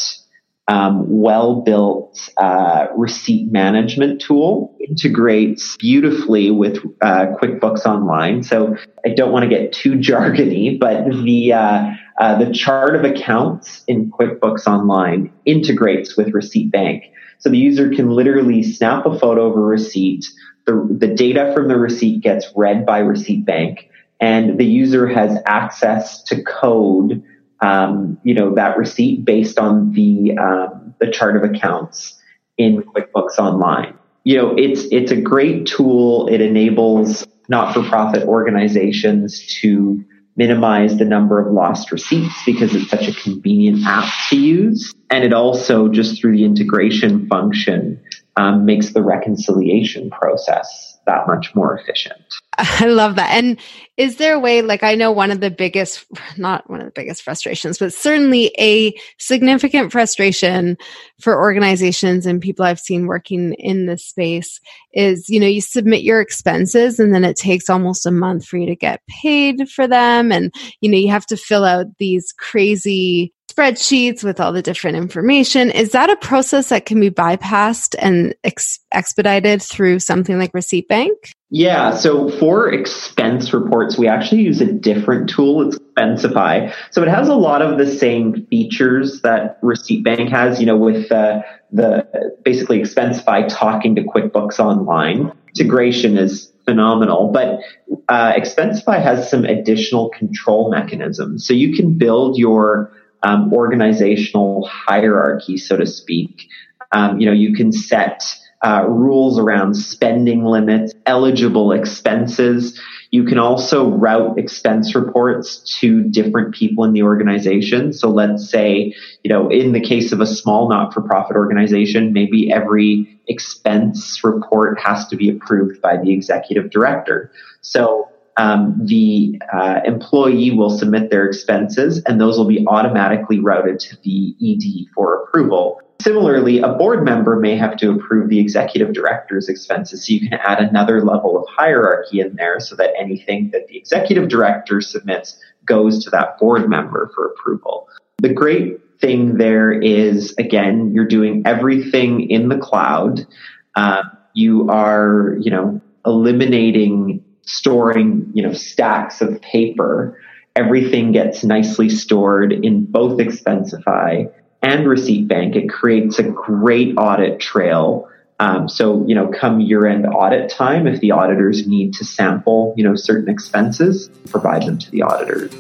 um, 0.67 1.05
well 1.09 1.63
built 1.63 2.29
uh, 2.39 2.89
receipt 2.97 3.53
management 3.53 4.21
tool. 4.21 4.77
Integrates 4.87 5.77
beautifully 5.77 6.51
with 6.51 6.79
uh, 7.01 7.27
QuickBooks 7.41 7.87
Online. 7.87 8.43
So 8.43 8.77
I 9.05 9.11
don't 9.11 9.31
want 9.31 9.45
to 9.45 9.49
get 9.49 9.73
too 9.73 9.93
jargony, 9.95 10.79
but 10.79 11.05
the 11.09 11.53
uh, 11.53 11.91
uh, 12.19 12.39
the 12.39 12.53
chart 12.53 12.97
of 12.97 13.05
accounts 13.05 13.83
in 13.87 14.11
QuickBooks 14.11 14.67
Online 14.67 15.33
integrates 15.45 16.17
with 16.17 16.33
Receipt 16.33 16.71
Bank. 16.71 17.05
So 17.39 17.51
the 17.51 17.59
user 17.59 17.91
can 17.91 18.11
literally 18.11 18.63
snap 18.63 19.05
a 19.05 19.19
photo 19.19 19.51
of 19.51 19.57
a 19.57 19.61
receipt. 19.61 20.25
The, 20.65 20.87
the 20.99 21.09
data 21.09 21.53
from 21.55 21.69
the 21.69 21.77
receipt 21.77 22.23
gets 22.23 22.47
read 22.57 22.87
by 22.87 22.99
Receipt 23.01 23.45
Bank 23.45 23.91
and 24.21 24.59
the 24.59 24.65
user 24.65 25.07
has 25.07 25.39
access 25.47 26.23
to 26.25 26.43
code, 26.43 27.23
um, 27.61 28.19
you 28.25 28.35
know, 28.35 28.55
that 28.55 28.79
receipt 28.79 29.25
based 29.25 29.59
on 29.59 29.93
the, 29.93 30.37
um, 30.39 30.95
the 30.99 31.11
chart 31.11 31.37
of 31.37 31.45
accounts 31.45 32.21
in 32.57 32.83
QuickBooks 32.83 33.39
Online. 33.39 33.95
You 34.25 34.39
know, 34.39 34.55
it's, 34.57 34.85
it's 34.91 35.13
a 35.13 35.21
great 35.21 35.67
tool. 35.67 36.29
It 36.29 36.41
enables 36.41 37.27
not-for-profit 37.49 38.25
organizations 38.25 39.59
to 39.61 40.03
minimize 40.37 40.99
the 40.99 41.05
number 41.05 41.45
of 41.45 41.53
lost 41.53 41.91
receipts 41.93 42.35
because 42.45 42.75
it's 42.75 42.91
such 42.91 43.09
a 43.09 43.13
convenient 43.13 43.85
app 43.85 44.13
to 44.29 44.37
use. 44.37 44.95
And 45.11 45.25
it 45.25 45.33
also, 45.33 45.89
just 45.89 46.21
through 46.21 46.37
the 46.37 46.45
integration 46.45 47.27
function, 47.27 48.01
um, 48.37 48.67
makes 48.67 48.93
the 48.93 49.03
reconciliation 49.03 50.11
process 50.11 50.96
that 51.07 51.27
much 51.27 51.55
more 51.55 51.79
efficient. 51.79 52.21
I 52.59 52.87
love 52.87 53.17
that. 53.17 53.33
And 53.33 53.59
is 53.97 54.17
there 54.17 54.35
a 54.35 54.39
way, 54.39 54.63
like, 54.63 54.83
I 54.83 54.95
know 54.95 55.13
one 55.13 55.31
of 55.31 55.41
the 55.41 55.51
biggest, 55.51 56.05
not 56.37 56.69
one 56.71 56.81
of 56.81 56.87
the 56.87 56.93
biggest 56.93 57.23
frustrations, 57.23 57.79
but 57.79 57.93
certainly 57.93 58.53
a 58.59 58.95
significant 59.19 59.93
frustration 59.93 60.77
for 61.21 61.39
organizations 61.39 62.27
and 62.27 62.41
people 62.41 62.65
I've 62.65 62.81
seen 62.81 63.07
working 63.07 63.55
in 63.55 63.87
this 63.87 64.07
space 64.07 64.61
is, 64.93 65.29
you 65.29 65.39
know, 65.39 65.47
you 65.47 65.61
submit 65.61 66.03
your 66.03 66.21
expenses 66.21 66.99
and 66.99 67.15
then 67.15 67.25
it 67.25 67.37
takes 67.37 67.69
almost 67.69 68.07
a 68.07 68.11
month 68.11 68.47
for 68.47 68.57
you 68.57 68.67
to 68.67 68.77
get 68.77 69.01
paid 69.23 69.69
for 69.69 69.87
them. 69.87 70.33
And, 70.33 70.53
you 70.81 70.91
know, 70.91 70.99
you 70.99 71.11
have 71.11 71.27
to 71.27 71.37
fill 71.37 71.65
out 71.65 71.87
these 71.99 72.33
crazy 72.39 73.33
spreadsheets 73.57 74.23
with 74.23 74.41
all 74.41 74.53
the 74.53 74.63
different 74.63 74.97
information. 74.97 75.71
Is 75.71 75.93
that 75.93 76.11
a 76.11 76.17
process 76.17 76.69
that 76.69 76.87
can 76.87 77.01
be 77.01 77.11
bypassed 77.11 77.95
and 77.99 78.35
ex- 78.45 78.79
expedited 78.93 79.63
through 79.63 80.01
something 80.01 80.39
like 80.39 80.53
Receipt 80.53 80.89
Bank? 80.89 81.17
Yeah, 81.51 81.95
so 81.95 82.29
for 82.39 82.73
expense 82.73 83.53
reports, 83.53 83.97
we 83.97 84.09
actually 84.09 84.43
use 84.43 84.61
a 84.61 84.73
different 84.73 85.31
tool. 85.31 85.67
It's 85.67 85.79
Expensify. 85.79 86.75
So 86.91 87.03
it 87.03 87.09
has 87.09 87.29
a 87.29 87.35
lot 87.35 87.63
of 87.63 87.79
the 87.79 87.87
same 87.87 88.47
features 88.47 89.23
that 89.23 89.59
Receipt 89.63 90.05
Bank 90.05 90.29
has, 90.29 90.61
you 90.61 90.67
know, 90.67 90.77
with 90.77 91.11
uh, 91.11 91.41
the 91.73 92.07
basically 92.45 92.81
Expensify 92.81 93.47
talking 93.49 93.95
to 93.95 94.03
QuickBooks 94.03 94.59
Online. 94.59 95.33
Integration 95.59 96.19
is 96.19 96.53
phenomenal, 96.67 97.31
but 97.33 97.61
uh, 98.09 98.33
Expensify 98.35 99.03
has 99.03 99.31
some 99.31 99.45
additional 99.45 100.11
control 100.11 100.71
mechanisms. 100.71 101.47
So 101.47 101.55
you 101.55 101.75
can 101.75 101.97
build 101.97 102.37
your 102.37 102.93
um, 103.23 103.53
organizational 103.53 104.67
hierarchy, 104.67 105.57
so 105.57 105.77
to 105.77 105.87
speak. 105.87 106.49
Um, 106.93 107.19
you 107.19 107.27
know, 107.27 107.33
you 107.33 107.55
can 107.55 107.73
set 107.73 108.23
uh, 108.65 108.85
rules 108.89 109.39
around 109.39 109.75
spending 109.75 110.45
limits, 110.45 110.95
eligible 111.05 111.73
expenses. 111.73 112.81
You 113.11 113.25
can 113.25 113.39
also 113.39 113.91
route 113.91 114.39
expense 114.39 114.95
reports 114.95 115.59
to 115.81 116.03
different 116.05 116.55
people 116.55 116.85
in 116.85 116.93
the 116.93 117.03
organization. 117.03 117.93
So 117.93 118.09
let's 118.09 118.49
say, 118.49 118.95
you 119.23 119.29
know, 119.29 119.49
in 119.49 119.73
the 119.73 119.81
case 119.81 120.11
of 120.13 120.21
a 120.21 120.27
small 120.27 120.69
not-for-profit 120.69 121.37
organization, 121.37 122.13
maybe 122.13 122.51
every 122.53 123.19
expense 123.29 124.23
report 124.25 124.79
has 124.81 125.07
to 125.09 125.17
be 125.17 125.29
approved 125.29 125.81
by 125.81 125.97
the 125.97 126.13
executive 126.13 126.71
director. 126.71 127.31
So 127.61 128.09
um, 128.37 128.79
the 128.85 129.41
uh, 129.53 129.81
employee 129.85 130.51
will 130.51 130.71
submit 130.71 131.11
their 131.11 131.27
expenses 131.27 132.03
and 132.07 132.21
those 132.21 132.37
will 132.37 132.47
be 132.47 132.67
automatically 132.67 133.41
routed 133.41 133.81
to 133.81 133.97
the 134.03 134.35
ED 134.43 134.93
for 134.95 135.23
approval. 135.23 135.81
Similarly, 136.03 136.61
a 136.61 136.69
board 136.75 137.05
member 137.05 137.37
may 137.37 137.57
have 137.57 137.77
to 137.79 137.91
approve 137.91 138.29
the 138.29 138.39
executive 138.39 138.93
director's 138.93 139.49
expenses, 139.49 140.07
so 140.07 140.13
you 140.13 140.29
can 140.29 140.39
add 140.45 140.61
another 140.61 141.03
level 141.03 141.39
of 141.39 141.49
hierarchy 141.49 142.21
in 142.21 142.37
there 142.37 142.61
so 142.61 142.77
that 142.77 142.91
anything 142.99 143.51
that 143.53 143.67
the 143.69 143.79
executive 143.79 144.29
director 144.29 144.83
submits 144.83 145.41
goes 145.65 146.05
to 146.05 146.11
that 146.11 146.39
board 146.39 146.69
member 146.69 147.11
for 147.15 147.27
approval. 147.27 147.89
The 148.19 148.33
great 148.33 148.79
thing 149.01 149.39
there 149.39 149.73
is, 149.73 150.35
again, 150.39 150.93
you're 150.93 151.07
doing 151.07 151.43
everything 151.47 152.31
in 152.31 152.51
the 152.51 152.59
cloud. 152.59 153.27
Uh, 153.75 154.03
you 154.35 154.69
are, 154.69 155.37
you 155.41 155.51
know, 155.51 155.81
eliminating 156.05 157.25
storing, 157.47 158.31
you 158.35 158.43
know, 158.43 158.53
stacks 158.53 159.21
of 159.21 159.41
paper. 159.41 160.21
Everything 160.55 161.13
gets 161.13 161.45
nicely 161.45 161.89
stored 161.89 162.53
in 162.53 162.85
both 162.85 163.19
Expensify 163.19 164.31
and 164.63 164.89
Receipt 164.89 165.27
Bank. 165.29 165.55
It 165.57 165.69
creates 165.69 166.19
a 166.19 166.25
great 166.25 166.95
audit 166.97 167.41
trail. 167.41 168.09
Um, 168.39 168.69
so, 168.69 169.07
you 169.07 169.15
know, 169.15 169.29
come 169.29 169.61
year 169.61 169.87
end 169.87 170.07
audit 170.07 170.51
time, 170.51 170.87
if 170.87 171.01
the 171.01 171.13
auditors 171.13 171.67
need 171.67 171.95
to 171.95 172.05
sample, 172.05 172.75
you 172.77 172.85
know, 172.85 172.95
certain 172.95 173.31
expenses, 173.31 174.11
provide 174.29 174.67
them 174.67 174.79
to 174.79 174.91
the 174.91 175.03
auditors. 175.03 175.53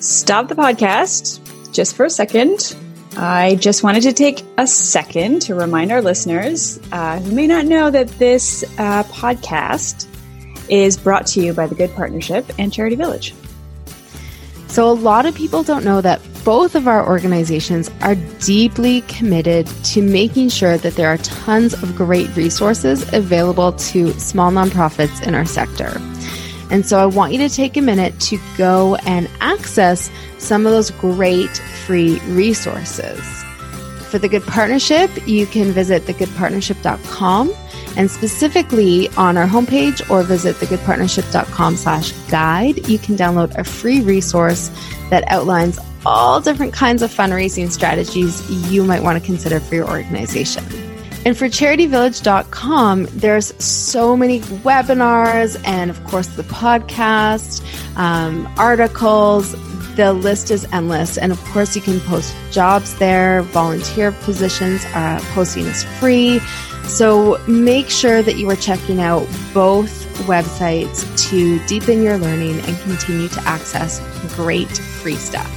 Stop 0.00 0.48
the 0.48 0.54
podcast 0.54 1.40
just 1.72 1.96
for 1.96 2.04
a 2.04 2.10
second. 2.10 2.76
I 3.16 3.56
just 3.56 3.82
wanted 3.82 4.02
to 4.02 4.12
take 4.12 4.44
a 4.58 4.66
second 4.66 5.42
to 5.42 5.54
remind 5.54 5.92
our 5.92 6.02
listeners 6.02 6.80
uh, 6.92 7.20
who 7.20 7.32
may 7.32 7.46
not 7.46 7.66
know 7.66 7.90
that 7.90 8.08
this 8.18 8.64
uh, 8.78 9.04
podcast 9.04 10.08
is 10.68 10.96
brought 10.96 11.26
to 11.28 11.40
you 11.40 11.52
by 11.52 11.66
the 11.66 11.74
Good 11.74 11.94
Partnership 11.94 12.46
and 12.58 12.72
Charity 12.72 12.96
Village. 12.96 13.34
So, 14.68 14.90
a 14.90 14.92
lot 14.92 15.24
of 15.24 15.34
people 15.34 15.62
don't 15.62 15.84
know 15.84 16.00
that 16.00 16.20
both 16.44 16.74
of 16.74 16.88
our 16.88 17.06
organizations 17.06 17.90
are 18.00 18.16
deeply 18.40 19.02
committed 19.02 19.66
to 19.84 20.02
making 20.02 20.48
sure 20.48 20.76
that 20.76 20.94
there 20.94 21.08
are 21.08 21.18
tons 21.18 21.74
of 21.74 21.94
great 21.94 22.34
resources 22.36 23.10
available 23.12 23.72
to 23.72 24.12
small 24.18 24.50
nonprofits 24.50 25.24
in 25.26 25.34
our 25.34 25.46
sector. 25.46 26.00
And 26.70 26.84
so, 26.84 26.98
I 26.98 27.06
want 27.06 27.32
you 27.32 27.38
to 27.38 27.48
take 27.48 27.76
a 27.76 27.82
minute 27.82 28.18
to 28.20 28.38
go 28.58 28.96
and 29.06 29.30
access 29.40 30.10
some 30.38 30.66
of 30.66 30.72
those 30.72 30.90
great 30.90 31.56
free 31.86 32.18
resources. 32.26 33.20
For 34.10 34.18
the 34.18 34.28
Good 34.28 34.44
Partnership, 34.44 35.10
you 35.26 35.46
can 35.46 35.72
visit 35.72 36.04
thegoodpartnership.com 36.04 37.54
and 37.96 38.10
specifically 38.10 39.08
on 39.16 39.36
our 39.36 39.46
homepage 39.46 40.08
or 40.10 40.22
visit 40.22 40.56
thegoodpartnership.com 40.56 41.76
slash 41.76 42.12
guide, 42.28 42.88
you 42.88 42.98
can 42.98 43.16
download 43.16 43.56
a 43.56 43.64
free 43.64 44.00
resource 44.00 44.70
that 45.10 45.24
outlines 45.28 45.78
all 46.06 46.40
different 46.40 46.72
kinds 46.72 47.02
of 47.02 47.10
fundraising 47.10 47.70
strategies 47.70 48.48
you 48.70 48.84
might 48.84 49.02
want 49.02 49.18
to 49.18 49.24
consider 49.24 49.60
for 49.60 49.74
your 49.74 49.88
organization. 49.88 50.64
And 51.26 51.36
for 51.36 51.46
charityvillage.com, 51.46 53.06
there's 53.12 53.54
so 53.64 54.14
many 54.14 54.40
webinars 54.40 55.60
and, 55.64 55.90
of 55.90 56.02
course, 56.04 56.26
the 56.26 56.42
podcast, 56.42 57.64
um, 57.96 58.46
articles. 58.58 59.52
The 59.94 60.12
list 60.12 60.50
is 60.50 60.66
endless. 60.70 61.16
And 61.16 61.32
of 61.32 61.42
course, 61.44 61.74
you 61.74 61.80
can 61.80 62.00
post 62.00 62.34
jobs 62.50 62.94
there, 62.96 63.40
volunteer 63.42 64.12
positions. 64.12 64.84
Uh, 64.86 65.18
posting 65.32 65.64
is 65.64 65.84
free. 65.98 66.40
So 66.86 67.42
make 67.48 67.88
sure 67.88 68.22
that 68.22 68.36
you 68.36 68.48
are 68.50 68.56
checking 68.56 69.00
out 69.00 69.26
both 69.52 70.04
websites 70.26 71.04
to 71.30 71.64
deepen 71.66 72.02
your 72.02 72.18
learning 72.18 72.60
and 72.60 72.78
continue 72.80 73.28
to 73.28 73.40
access 73.42 74.00
great 74.34 74.68
free 74.68 75.16
stuff. 75.16 75.50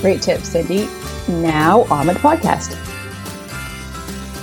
Great 0.00 0.22
tips, 0.22 0.48
Cindy. 0.48 0.88
Now 1.28 1.82
on 1.84 2.06
with 2.06 2.16
the 2.16 2.22
podcast. 2.22 2.78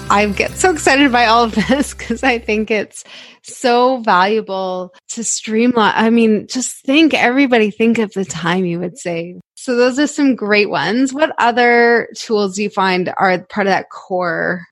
I 0.10 0.26
get 0.28 0.52
so 0.52 0.72
excited 0.72 1.10
by 1.10 1.26
all 1.26 1.46
of 1.46 1.56
this 1.56 1.94
because 1.98 2.22
I 2.22 2.38
think 2.38 2.70
it's 2.70 3.06
so 3.44 4.00
valuable 4.00 4.94
to 5.10 5.24
streamline. 5.24 5.94
I 5.96 6.10
mean, 6.10 6.48
just 6.48 6.84
think, 6.84 7.14
everybody 7.14 7.72
think 7.72 7.98
of 7.98 8.12
the 8.12 8.26
time 8.26 8.66
you 8.66 8.80
would 8.80 8.98
save. 8.98 9.40
So 9.56 9.76
those 9.76 10.00
are 10.00 10.08
some 10.08 10.36
great 10.36 10.70
ones. 10.70 11.14
What 11.14 11.34
other 11.38 12.10
tools 12.18 12.56
do 12.56 12.64
you 12.64 12.70
find 12.70 13.14
are 13.16 13.46
part 13.46 13.68
of 13.68 13.72
that 13.72 13.90
core? 13.90 14.64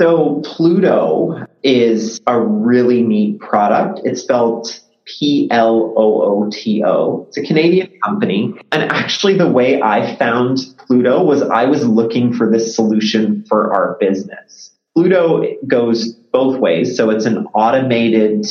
So 0.00 0.40
Plooto 0.46 1.46
is 1.62 2.22
a 2.26 2.40
really 2.40 3.02
neat 3.02 3.38
product. 3.38 4.00
It's 4.04 4.22
spelled 4.22 4.80
P 5.04 5.46
L 5.50 5.92
O 5.94 6.22
O 6.22 6.50
T 6.50 6.82
O. 6.82 7.26
It's 7.28 7.36
a 7.36 7.42
Canadian 7.42 7.92
company. 8.02 8.54
And 8.72 8.90
actually, 8.90 9.36
the 9.36 9.50
way 9.50 9.82
I 9.82 10.16
found 10.16 10.56
Plooto 10.78 11.22
was 11.26 11.42
I 11.42 11.66
was 11.66 11.86
looking 11.86 12.32
for 12.32 12.50
this 12.50 12.74
solution 12.74 13.44
for 13.46 13.74
our 13.74 13.98
business. 14.00 14.74
Plooto 14.96 15.44
goes 15.66 16.14
both 16.32 16.58
ways. 16.58 16.96
So 16.96 17.10
it's 17.10 17.26
an 17.26 17.44
automated 17.52 18.46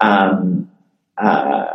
um, 0.00 0.68
uh, 1.16 1.66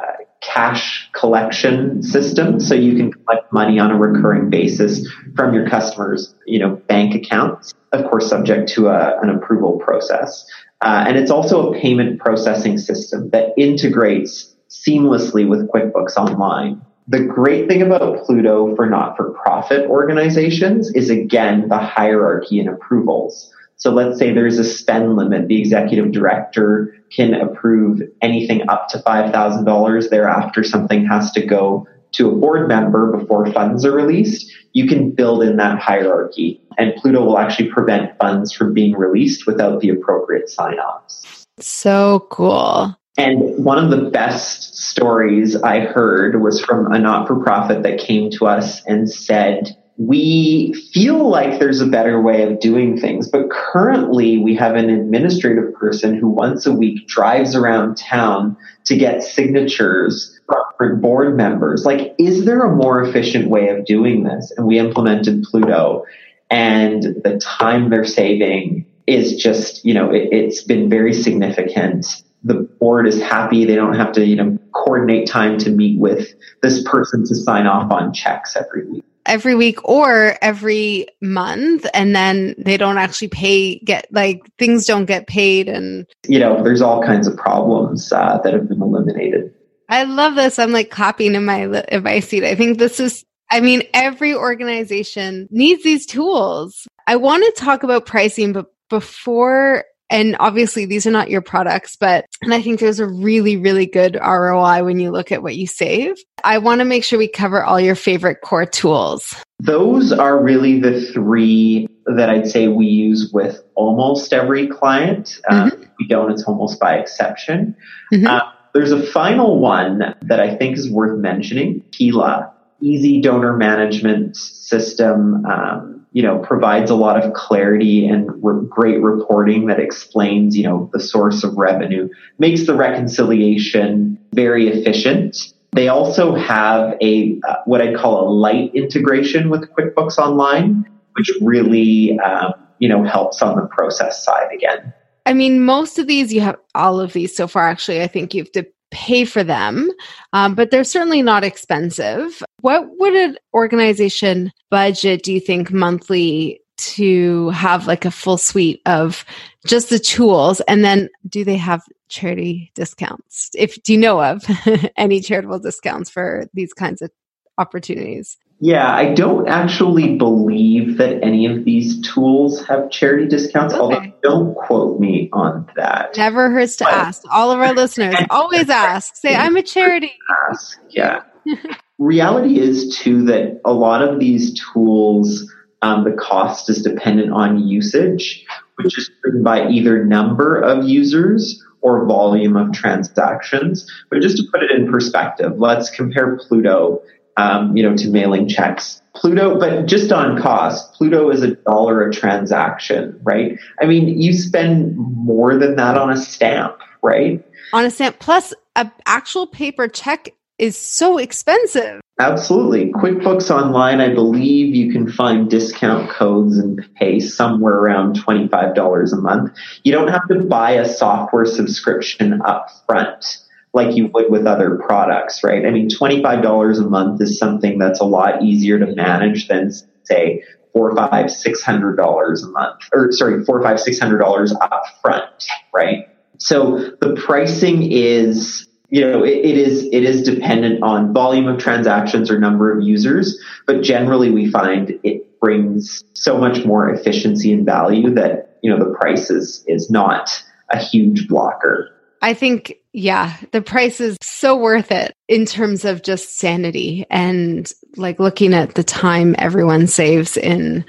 cash 0.42 1.10
collection 1.14 2.04
system. 2.04 2.60
So 2.60 2.76
you 2.76 2.98
can 2.98 3.14
collect 3.14 3.54
money 3.54 3.80
on 3.80 3.90
a 3.90 3.98
recurring 3.98 4.50
basis 4.50 5.08
from 5.34 5.54
your 5.54 5.70
customers, 5.70 6.36
you 6.46 6.60
know, 6.60 6.76
bank 6.76 7.16
accounts, 7.16 7.74
of 7.93 8.10
course, 8.10 8.27
subject 8.27 8.69
to 8.69 8.88
a, 8.88 9.19
an 9.21 9.29
approval 9.29 9.79
process. 9.79 10.45
Uh, 10.82 11.06
and 11.08 11.17
it's 11.17 11.32
also 11.32 11.71
a 11.71 11.79
payment 11.79 12.19
processing 12.19 12.77
system 12.77 13.29
that 13.29 13.53
integrates 13.58 14.53
seamlessly 14.69 15.47
with 15.47 15.69
QuickBooks 15.69 16.17
Online. 16.17 16.82
The 17.08 17.21
great 17.21 17.69
thing 17.69 17.82
about 17.82 18.25
Plooto 18.25 18.75
for 18.75 18.89
not 18.89 19.15
for 19.15 19.32
profit 19.32 19.89
organizations 19.89 20.89
is 20.91 21.10
again 21.10 21.69
the 21.69 21.77
hierarchy 21.77 22.60
and 22.60 22.69
approvals. 22.69 23.53
So 23.75 23.91
let's 23.91 24.17
say 24.17 24.34
there's 24.34 24.60
a 24.60 24.63
spend 24.63 25.15
limit. 25.15 25.47
The 25.47 25.60
executive 25.60 26.12
director 26.12 26.95
can 27.12 27.34
approve 27.34 28.01
anything 28.21 28.67
up 28.69 28.88
to 28.89 28.99
$5,000. 28.99 30.10
Thereafter, 30.10 30.63
something 30.63 31.06
has 31.06 31.32
to 31.34 31.45
go 31.45 31.88
to 32.13 32.30
a 32.30 32.36
board 32.36 32.67
member 32.67 33.15
before 33.17 33.52
funds 33.52 33.86
are 33.86 33.91
released. 33.91 34.52
You 34.73 34.88
can 34.88 35.12
build 35.12 35.43
in 35.43 35.58
that 35.58 35.80
hierarchy 35.80 36.63
and 36.78 36.93
Plooto 36.93 37.26
will 37.26 37.38
actually 37.38 37.69
prevent 37.69 38.17
funds 38.17 38.52
from 38.52 38.73
being 38.73 38.93
released 38.93 39.45
without 39.45 39.80
the 39.82 39.89
appropriate 39.89 40.49
sign 40.49 40.76
offs. 40.76 41.45
So 41.60 42.28
cool. 42.32 42.97
And 43.17 43.63
one 43.63 43.78
of 43.78 43.91
the 43.91 44.10
best 44.10 44.76
stories 44.76 45.56
I 45.56 45.82
heard 45.82 46.41
was 46.41 46.60
from 46.60 46.91
a 46.91 46.97
not 46.97 47.28
for 47.28 47.39
profit 47.43 47.84
that 47.84 47.99
came 47.99 48.32
to 48.32 48.47
us 48.47 48.84
and 48.86 49.10
said, 49.10 49.78
we 49.97 50.73
feel 50.91 51.30
like 51.30 51.60
there's 51.60 51.80
a 51.80 51.86
better 51.86 52.19
way 52.19 52.41
of 52.41 52.60
doing 52.60 52.99
things, 52.99 53.30
but 53.30 53.52
currently 53.52 54.39
we 54.39 54.56
have 54.56 54.76
an 54.76 54.89
administrative 54.89 55.76
person 55.76 56.17
who 56.17 56.28
once 56.28 56.65
a 56.65 56.73
week 56.73 57.08
drives 57.08 57.56
around 57.56 57.97
town 57.97 58.58
to 58.86 58.97
get 58.97 59.21
signatures 59.21 60.33
from 60.77 61.01
board 61.01 61.36
members. 61.36 61.86
Like, 61.86 62.15
is 62.19 62.45
there 62.45 62.62
a 62.62 62.75
more 62.75 63.01
efficient 63.01 63.49
way 63.49 63.69
of 63.69 63.86
doing 63.86 64.23
this? 64.23 64.51
And 64.58 64.67
we 64.67 64.79
implemented 64.79 65.45
Plooto 65.45 66.03
and 66.49 67.03
the 67.03 67.39
time 67.41 67.89
they're 67.89 68.06
saving 68.06 68.86
is 69.08 69.36
just, 69.36 69.84
you 69.84 69.93
know, 69.93 70.12
it, 70.12 70.29
it's 70.32 70.63
been 70.63 70.89
very 70.89 71.13
significant 71.13 72.23
the 72.43 72.56
board 72.56 73.08
is 73.08 73.21
happy. 73.21 73.65
They 73.65 73.75
don't 73.75 73.95
have 73.95 74.12
to, 74.13 74.25
you 74.25 74.36
know, 74.36 74.58
coordinate 74.73 75.27
time 75.27 75.58
to 75.60 75.71
meet 75.71 75.99
with 75.99 76.34
this 76.62 76.84
person 76.84 77.25
to 77.25 77.36
sign 77.36 77.67
off 77.67 77.91
on 77.91 78.13
checks 78.13 78.56
every 78.56 78.86
week. 78.86 79.03
Every 79.25 79.56
week 79.56 79.79
or 79.88 80.38
every 80.41 81.08
month, 81.21 81.88
and 81.93 82.13
then 82.13 82.56
they 82.58 82.75
don't 82.75 82.97
actually 82.97 83.29
pay, 83.29 83.79
get 83.79 84.08
like 84.12 84.41
things 84.58 84.86
don't 84.86 85.06
get 85.06 85.27
paid. 85.27 85.69
And, 85.69 86.06
you 86.27 86.39
know, 86.39 86.62
there's 86.62 86.82
all 86.82 87.01
kinds 87.01 87.27
of 87.27 87.38
problems 87.38 88.12
uh, 88.12 88.39
that 88.43 88.53
have 88.53 88.67
been 88.67 88.82
eliminated. 88.82 89.53
I 89.93 90.06
love 90.06 90.34
this. 90.34 90.58
I'm 90.58 90.71
like 90.71 90.89
copying 90.89 91.36
in 91.36 91.45
my, 91.45 91.84
in 91.89 92.01
my 92.01 92.19
seat. 92.19 92.43
I 92.43 92.56
think 92.56 92.79
this 92.79 92.99
is, 92.99 93.23
I 93.51 93.62
mean, 93.62 93.84
every 93.93 94.34
organization 94.34 95.47
needs 95.51 95.84
these 95.84 96.08
tools. 96.08 96.88
I 97.06 97.17
want 97.17 97.43
to 97.43 97.62
talk 97.62 97.84
about 97.84 98.08
pricing, 98.08 98.53
but 98.53 98.73
before 98.89 99.86
and 100.10 100.36
obviously 100.39 100.86
these 100.86 101.06
are 101.06 101.12
not 101.12 101.29
your 101.29 101.41
products, 101.41 101.95
but 101.95 102.25
and 102.41 102.53
I 102.56 102.62
think 102.62 102.79
there's 102.79 102.99
a 102.99 103.08
really, 103.08 103.58
really 103.58 103.86
good 103.86 104.15
ROI 104.19 104.84
when 104.84 104.99
you 104.99 105.12
look 105.12 105.32
at 105.32 105.43
what 105.43 105.56
you 105.56 105.67
save. 105.67 106.15
I 106.43 106.58
want 106.58 106.79
to 106.79 106.86
make 106.86 107.03
sure 107.03 107.19
we 107.19 107.27
cover 107.27 107.63
all 107.63 107.79
your 107.79 107.95
favorite 107.95 108.41
core 108.41 108.65
tools. 108.65 109.36
Those 109.60 110.12
are 110.12 110.41
really 110.41 110.79
the 110.79 111.01
three 111.01 111.88
that 112.06 112.29
I'd 112.29 112.47
say 112.47 112.67
we 112.67 112.88
use 112.88 113.32
with 113.32 113.62
almost 113.75 114.34
every 114.34 114.67
client. 114.67 115.39
Um, 115.49 115.69
mm-hmm. 115.69 115.84
we 115.99 116.08
don't, 116.08 116.32
it's 116.32 116.43
almost 116.43 116.79
by 116.79 116.95
exception. 116.95 117.75
Mm-hmm. 118.12 118.27
Uh, 118.27 118.41
there's 118.74 118.92
a 118.92 119.06
final 119.12 119.60
one 119.60 120.16
that 120.22 120.40
I 120.40 120.56
think 120.56 120.78
is 120.78 120.90
worth 120.90 121.18
mentioning, 121.20 121.84
Keela, 121.92 122.54
easy 122.82 123.22
donor 123.22 123.56
management 123.56 124.36
system. 124.36 125.46
Um, 125.46 125.94
you 126.14 126.22
know, 126.22 126.38
provides 126.38 126.92
a 126.92 126.96
lot 126.96 127.24
of 127.24 127.34
clarity 127.34 128.08
and 128.08 128.30
re- 128.44 128.68
great 128.70 129.02
reporting 129.02 129.66
that 129.66 129.80
explains, 129.80 130.56
you 130.56 130.64
know, 130.64 130.88
the 130.94 131.00
source 131.00 131.44
of 131.44 131.58
revenue, 131.58 132.08
makes 132.38 132.68
the 132.68 132.76
reconciliation 132.76 134.20
very 134.32 134.68
efficient. 134.68 135.54
They 135.72 135.88
also 135.88 136.36
have 136.36 136.96
a, 137.02 137.40
uh, 137.48 137.56
what 137.66 137.82
I'd 137.82 137.98
call 137.98 138.28
a 138.28 138.30
light 138.30 138.76
integration 138.76 139.50
with 139.50 139.68
QuickBooks 139.72 140.20
Online, 140.20 140.88
which 141.14 141.32
really, 141.42 142.20
um, 142.20 142.54
you 142.78 142.90
know, 142.90 143.04
helps 143.04 143.42
on 143.42 143.56
the 143.56 143.66
process 143.66 144.24
side 144.24 144.50
again. 144.54 144.94
I 145.26 145.34
mean, 145.34 145.62
most 145.62 146.00
of 146.00 146.08
these, 146.08 146.34
you 146.34 146.42
have 146.42 146.58
all 146.76 147.00
of 147.00 147.14
these 147.14 147.36
so 147.36 147.48
far, 147.48 147.68
actually. 147.68 148.02
I 148.02 148.08
think 148.08 148.34
you 148.34 148.44
have 148.44 148.52
to 148.54 148.66
pay 148.92 149.26
for 149.26 149.44
them, 149.44 149.90
um, 150.34 150.54
but 150.54 150.70
they're 150.70 150.84
certainly 150.84 151.22
not 151.22 151.44
expensive. 151.44 152.44
What 152.62 152.86
would 153.00 153.16
an 153.16 153.38
organization 153.54 154.52
budget, 154.70 155.24
do 155.24 155.34
you 155.34 155.40
think, 155.40 155.72
monthly 155.72 156.62
to 156.78 157.50
have 157.50 157.88
like 157.88 158.06
a 158.06 158.12
full 158.12 158.38
suite 158.38 158.82
of 158.86 159.26
just 159.66 159.90
the 159.90 160.00
tools? 160.00 160.62
And 160.62 160.84
then 160.84 161.10
do 161.28 161.44
they 161.44 161.58
have 161.58 161.82
charity 162.10 162.72
discounts? 162.76 163.50
If 163.56 163.82
do 163.84 163.94
you 163.94 164.00
know 164.00 164.22
of 164.22 164.44
any 164.98 165.22
charitable 165.22 165.60
discounts 165.60 166.10
for 166.10 166.48
these 166.54 166.74
kinds 166.74 167.02
of 167.02 167.12
opportunities? 167.58 168.38
Yeah, 168.60 168.96
I 168.96 169.13
don't 169.13 169.50
actually 169.50 170.16
believe 170.16 170.98
that 170.98 171.22
any 171.22 171.46
of 171.46 171.66
these 171.66 172.00
tools 172.02 172.66
have 172.66 172.89
charity 172.89 173.28
discounts, 173.28 173.74
okay. 173.74 173.82
although 173.82 174.13
don't 174.22 174.56
quote 174.56 175.00
me 175.00 175.30
on 175.34 175.70
that. 175.76 176.16
Never 176.16 176.50
hurts 176.50 176.78
to 176.78 176.86
but, 176.86 176.94
ask. 176.94 177.24
All 177.30 177.52
of 177.52 177.60
our 177.60 177.74
listeners 177.76 178.16
always 178.30 178.70
ask. 178.70 179.18
Say, 179.18 179.36
I'm 179.36 179.58
a 179.58 179.63
charity. 179.63 180.13
Ask, 180.50 180.80
yeah. 180.89 181.24
Reality 182.00 182.60
is, 182.60 182.98
too, 182.98 183.26
that 183.26 183.60
a 183.66 183.74
lot 183.74 184.02
of 184.02 184.20
these 184.20 184.60
tools, 184.72 185.52
um, 185.82 186.06
the 186.06 186.13
cost 186.13 186.70
is 186.70 186.82
dependent 186.82 187.34
on 187.34 187.68
usage, 187.68 188.46
which 188.76 188.98
is 188.98 189.12
driven 189.22 189.44
by 189.44 189.68
either 189.68 190.06
number 190.06 190.62
of 190.62 190.88
users 190.88 191.62
or 191.82 192.06
volume 192.06 192.56
of 192.56 192.72
transactions. 192.72 193.86
But 194.10 194.22
just 194.22 194.38
to 194.38 194.44
put 194.52 194.63
it 194.63 194.72
in 194.72 194.89
perspective, 194.89 195.54
let's 195.58 195.89
compare 195.89 196.38
Plooto 196.38 197.02
um, 197.38 197.76
you 197.76 197.84
know, 197.84 197.96
to 197.96 198.10
mailing 198.10 198.48
checks. 198.48 199.02
Plooto, 199.15 199.60
but 199.60 199.86
just 199.86 200.12
on 200.12 200.41
cost, 200.41 200.93
Plooto 200.96 201.34
is 201.34 201.43
a 201.43 201.56
dollar 201.56 202.08
a 202.08 202.12
transaction, 202.12 203.19
right? 203.24 203.60
I 203.82 203.86
mean, 203.86 204.19
you 204.22 204.34
spend 204.34 204.98
more 204.98 205.58
than 205.58 205.76
that 205.76 205.98
on 205.98 206.12
a 206.12 206.17
stamp, 206.17 206.78
right? 207.02 207.43
On 207.74 207.86
a 207.86 207.91
stamp, 207.91 208.19
plus 208.19 208.54
an 208.76 208.91
actual 209.06 209.48
paper 209.48 209.88
check 209.88 210.30
is 210.58 210.78
so 210.78 211.17
expensive. 211.17 212.02
Absolutely. 212.19 212.91
QuickBooks 212.93 213.50
Online, 213.50 214.00
I 214.00 214.13
believe 214.13 214.76
you 214.76 214.91
can 214.91 215.12
find 215.12 215.50
discount 215.50 216.12
codes 216.12 216.58
and 216.58 216.88
pay 216.96 217.19
somewhere 217.19 217.74
around 217.74 218.17
$25 218.17 219.13
a 219.13 219.15
month. 219.15 219.52
You 219.84 219.93
don't 219.93 220.10
have 220.10 220.28
to 220.28 220.43
buy 220.43 220.72
a 220.72 220.88
software 220.88 221.46
subscription 221.46 222.39
up 222.46 222.69
front 222.86 223.39
like 223.74 223.96
you 223.96 224.08
would 224.14 224.30
with 224.30 224.46
other 224.46 224.78
products, 224.78 225.44
right? 225.44 225.66
I 225.66 225.72
mean, 225.72 225.90
$25 225.90 226.78
a 226.78 226.82
month 226.90 227.22
is 227.22 227.40
something 227.40 227.80
that's 227.80 228.00
a 228.00 228.06
lot 228.06 228.44
easier 228.44 228.78
to 228.80 228.86
manage 228.96 229.48
than 229.48 229.72
say 230.04 230.44
four, 230.74 230.96
five, 230.96 231.32
six 231.32 231.62
hundred 231.62 231.96
dollars 231.96 232.44
a 232.44 232.48
month, 232.50 232.82
or 232.94 233.12
sorry, 233.12 233.44
four, 233.46 233.62
five, 233.62 233.80
six 233.80 234.00
hundred 234.00 234.18
dollars 234.18 234.54
up 234.60 234.84
front, 235.02 235.46
right? 235.74 236.08
So 236.40 236.92
the 237.00 237.16
pricing 237.16 237.92
is, 237.92 238.68
you 238.90 239.02
know, 239.02 239.24
it, 239.24 239.38
it 239.38 239.58
is, 239.58 239.86
it 239.86 240.04
is 240.04 240.24
dependent 240.24 240.84
on 240.84 241.14
volume 241.14 241.48
of 241.48 241.60
transactions 241.60 242.30
or 242.30 242.40
number 242.40 242.76
of 242.76 242.84
users, 242.84 243.40
but 243.66 243.82
generally 243.82 244.32
we 244.32 244.50
find 244.50 245.00
it 245.04 245.40
brings 245.40 246.04
so 246.14 246.38
much 246.38 246.66
more 246.66 246.90
efficiency 246.90 247.54
and 247.54 247.66
value 247.66 248.14
that, 248.16 248.58
you 248.62 248.70
know, 248.70 248.84
the 248.84 248.94
price 248.96 249.30
is, 249.30 249.64
is 249.68 249.90
not 249.90 250.44
a 250.70 250.78
huge 250.78 251.28
blocker. 251.28 251.92
I 252.24 252.34
think, 252.34 252.76
yeah, 252.94 253.36
the 253.52 253.62
price 253.62 254.00
is 254.00 254.18
so 254.22 254.56
worth 254.56 254.94
it 254.94 255.14
in 255.28 255.46
terms 255.46 255.84
of 255.84 256.04
just 256.04 256.40
sanity 256.40 257.06
and 257.10 257.70
like 257.98 258.18
looking 258.18 258.54
at 258.54 258.76
the 258.76 258.84
time 258.84 259.36
everyone 259.38 259.88
saves 259.88 260.38
in 260.38 260.86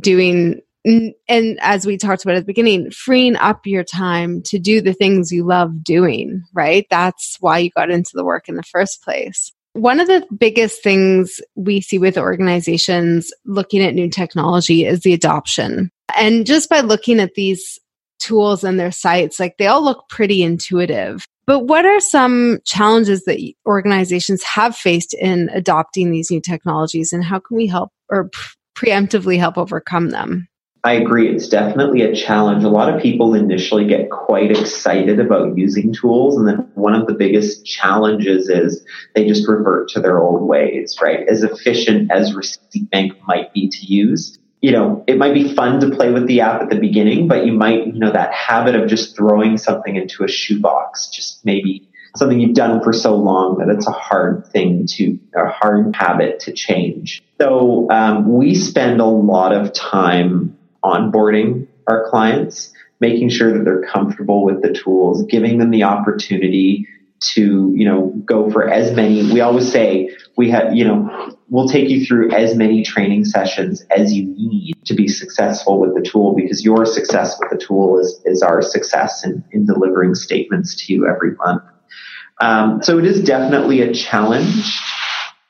doing 0.00 0.62
and 0.84 1.58
as 1.60 1.86
we 1.86 1.96
talked 1.96 2.24
about 2.24 2.36
at 2.36 2.40
the 2.40 2.46
beginning, 2.46 2.90
freeing 2.90 3.36
up 3.36 3.66
your 3.66 3.84
time 3.84 4.42
to 4.46 4.58
do 4.58 4.80
the 4.80 4.94
things 4.94 5.30
you 5.30 5.46
love 5.46 5.84
doing, 5.84 6.42
right? 6.54 6.86
That's 6.90 7.36
why 7.38 7.58
you 7.58 7.70
got 7.70 7.90
into 7.90 8.12
the 8.14 8.24
work 8.24 8.48
in 8.48 8.56
the 8.56 8.64
first 8.64 9.02
place. 9.02 9.52
One 9.74 10.00
of 10.00 10.08
the 10.08 10.26
biggest 10.36 10.82
things 10.82 11.38
we 11.54 11.82
see 11.82 11.98
with 11.98 12.18
organizations 12.18 13.30
looking 13.44 13.82
at 13.82 13.94
new 13.94 14.10
technology 14.10 14.86
is 14.86 15.00
the 15.00 15.12
adoption. 15.12 15.90
And 16.16 16.46
just 16.46 16.68
by 16.68 16.80
looking 16.80 17.20
at 17.20 17.34
these 17.34 17.78
tools 18.22 18.64
and 18.64 18.78
their 18.78 18.92
sites, 18.92 19.40
like 19.40 19.56
they 19.58 19.66
all 19.66 19.82
look 19.82 20.08
pretty 20.08 20.42
intuitive. 20.42 21.26
But 21.46 21.66
what 21.66 21.84
are 21.84 22.00
some 22.00 22.60
challenges 22.64 23.24
that 23.24 23.40
organizations 23.66 24.42
have 24.44 24.76
faced 24.76 25.14
in 25.14 25.50
adopting 25.52 26.10
these 26.10 26.30
new 26.30 26.40
technologies 26.40 27.12
and 27.12 27.24
how 27.24 27.40
can 27.40 27.56
we 27.56 27.66
help 27.66 27.90
or 28.08 28.30
preemptively 28.76 29.38
help 29.38 29.58
overcome 29.58 30.10
them? 30.10 30.48
I 30.84 30.94
agree. 30.94 31.32
It's 31.32 31.48
definitely 31.48 32.02
a 32.02 32.14
challenge. 32.14 32.64
A 32.64 32.68
lot 32.68 32.92
of 32.92 33.00
people 33.00 33.34
initially 33.34 33.86
get 33.86 34.10
quite 34.10 34.50
excited 34.50 35.20
about 35.20 35.56
using 35.56 35.92
tools. 35.92 36.36
And 36.36 36.48
then 36.48 36.68
one 36.74 36.94
of 36.94 37.06
the 37.06 37.14
biggest 37.14 37.64
challenges 37.64 38.48
is 38.48 38.84
they 39.14 39.26
just 39.28 39.46
revert 39.46 39.90
to 39.90 40.00
their 40.00 40.20
old 40.20 40.42
ways, 40.42 40.98
right? 41.00 41.28
As 41.28 41.44
efficient 41.44 42.10
as 42.10 42.34
Receipt 42.34 42.90
Bank 42.90 43.12
might 43.28 43.52
be 43.52 43.68
to 43.68 43.86
use, 43.86 44.38
you 44.62 44.70
know, 44.70 45.02
it 45.08 45.18
might 45.18 45.34
be 45.34 45.52
fun 45.54 45.80
to 45.80 45.90
play 45.90 46.12
with 46.12 46.28
the 46.28 46.40
app 46.40 46.62
at 46.62 46.70
the 46.70 46.78
beginning, 46.78 47.26
but 47.26 47.44
you 47.44 47.52
might, 47.52 47.88
you 47.88 47.98
know, 47.98 48.12
that 48.12 48.32
habit 48.32 48.76
of 48.76 48.88
just 48.88 49.16
throwing 49.16 49.58
something 49.58 49.96
into 49.96 50.22
a 50.22 50.28
shoebox, 50.28 51.10
just 51.10 51.44
maybe 51.44 51.88
something 52.16 52.38
you've 52.38 52.54
done 52.54 52.80
for 52.80 52.92
so 52.92 53.16
long 53.16 53.58
that 53.58 53.68
it's 53.68 53.88
a 53.88 53.92
hard 53.92 54.46
thing 54.46 54.86
to, 54.86 55.18
a 55.34 55.48
hard 55.48 55.94
habit 55.96 56.38
to 56.40 56.52
change. 56.52 57.24
So 57.40 57.90
um, 57.90 58.32
we 58.32 58.54
spend 58.54 59.00
a 59.00 59.06
lot 59.06 59.52
of 59.52 59.72
time 59.72 60.56
onboarding 60.84 61.66
our 61.88 62.08
clients, 62.08 62.72
making 63.00 63.30
sure 63.30 63.52
that 63.52 63.64
they're 63.64 63.82
comfortable 63.82 64.44
with 64.44 64.62
the 64.62 64.72
tools, 64.72 65.24
giving 65.28 65.58
them 65.58 65.70
the 65.70 65.82
opportunity 65.82 66.86
to, 67.34 67.72
you 67.74 67.84
know, 67.84 68.12
go 68.24 68.50
for 68.50 68.68
as 68.68 68.92
many. 68.92 69.32
We 69.32 69.40
always 69.40 69.70
say 69.70 70.10
we 70.36 70.50
have, 70.50 70.74
you 70.74 70.84
know, 70.84 71.36
we'll 71.48 71.68
take 71.68 71.88
you 71.88 72.04
through 72.04 72.32
as 72.32 72.54
many 72.54 72.82
training 72.82 73.24
sessions 73.24 73.84
as 73.90 74.12
you 74.12 74.26
need 74.36 74.74
to 74.84 74.94
be 74.94 75.08
successful 75.08 75.80
with 75.80 75.94
the 75.94 76.02
tool 76.02 76.34
because 76.34 76.64
your 76.64 76.86
success 76.86 77.38
with 77.38 77.50
the 77.50 77.58
tool 77.64 77.98
is, 77.98 78.20
is 78.24 78.42
our 78.42 78.62
success 78.62 79.24
in, 79.24 79.44
in 79.52 79.66
delivering 79.66 80.14
statements 80.14 80.74
to 80.74 80.92
you 80.92 81.06
every 81.06 81.32
month. 81.36 81.62
Um, 82.40 82.82
so 82.82 82.98
it 82.98 83.04
is 83.04 83.22
definitely 83.22 83.82
a 83.82 83.92
challenge. 83.92 84.80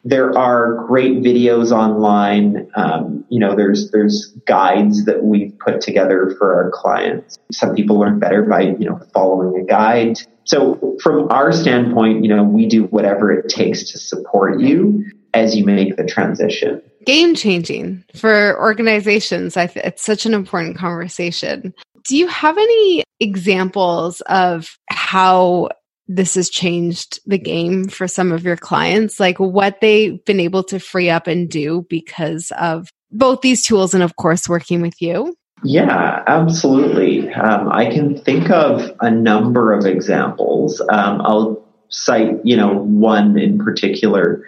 There 0.04 0.36
are 0.36 0.84
great 0.86 1.18
videos 1.18 1.70
online. 1.70 2.68
Um, 2.74 3.24
you 3.28 3.38
know, 3.38 3.54
there's 3.54 3.92
there's 3.92 4.32
guides 4.46 5.04
that 5.04 5.22
we've 5.22 5.56
put 5.58 5.80
together 5.80 6.34
for 6.36 6.54
our 6.54 6.70
clients. 6.70 7.38
Some 7.52 7.74
people 7.74 7.98
learn 8.00 8.18
better 8.18 8.42
by 8.42 8.62
you 8.62 8.90
know 8.90 9.00
following 9.14 9.62
a 9.62 9.64
guide. 9.64 10.18
So 10.44 10.96
from 11.02 11.30
our 11.30 11.52
standpoint, 11.52 12.24
you 12.24 12.34
know, 12.34 12.42
we 12.42 12.66
do 12.66 12.84
whatever 12.84 13.32
it 13.32 13.48
takes 13.48 13.90
to 13.92 13.98
support 13.98 14.60
you 14.60 15.04
as 15.34 15.56
you 15.56 15.64
make 15.64 15.96
the 15.96 16.04
transition. 16.04 16.82
Game 17.06 17.34
changing 17.34 18.04
for 18.14 18.58
organizations. 18.60 19.56
I 19.56 19.66
th- 19.66 19.84
it's 19.84 20.02
such 20.02 20.26
an 20.26 20.34
important 20.34 20.76
conversation. 20.76 21.74
Do 22.06 22.16
you 22.16 22.26
have 22.28 22.58
any 22.58 23.04
examples 23.20 24.20
of 24.22 24.76
how 24.90 25.70
this 26.08 26.34
has 26.34 26.50
changed 26.50 27.20
the 27.26 27.38
game 27.38 27.84
for 27.88 28.08
some 28.08 28.32
of 28.32 28.44
your 28.44 28.56
clients, 28.56 29.20
like 29.20 29.38
what 29.38 29.80
they've 29.80 30.22
been 30.24 30.40
able 30.40 30.64
to 30.64 30.78
free 30.78 31.08
up 31.08 31.26
and 31.26 31.48
do 31.48 31.86
because 31.88 32.50
of 32.58 32.88
both 33.10 33.40
these 33.40 33.64
tools 33.64 33.94
and, 33.94 34.02
of 34.02 34.16
course, 34.16 34.48
working 34.48 34.82
with 34.82 35.00
you? 35.00 35.34
Yeah, 35.64 36.24
absolutely. 36.26 37.32
Um, 37.32 37.70
I 37.70 37.86
can 37.90 38.18
think 38.18 38.50
of 38.50 38.90
a 39.00 39.10
number 39.10 39.72
of 39.72 39.86
examples. 39.86 40.80
Um, 40.80 41.20
I'll 41.20 41.64
cite, 41.88 42.40
you 42.44 42.56
know, 42.56 42.74
one 42.74 43.38
in 43.38 43.58
particular 43.58 44.44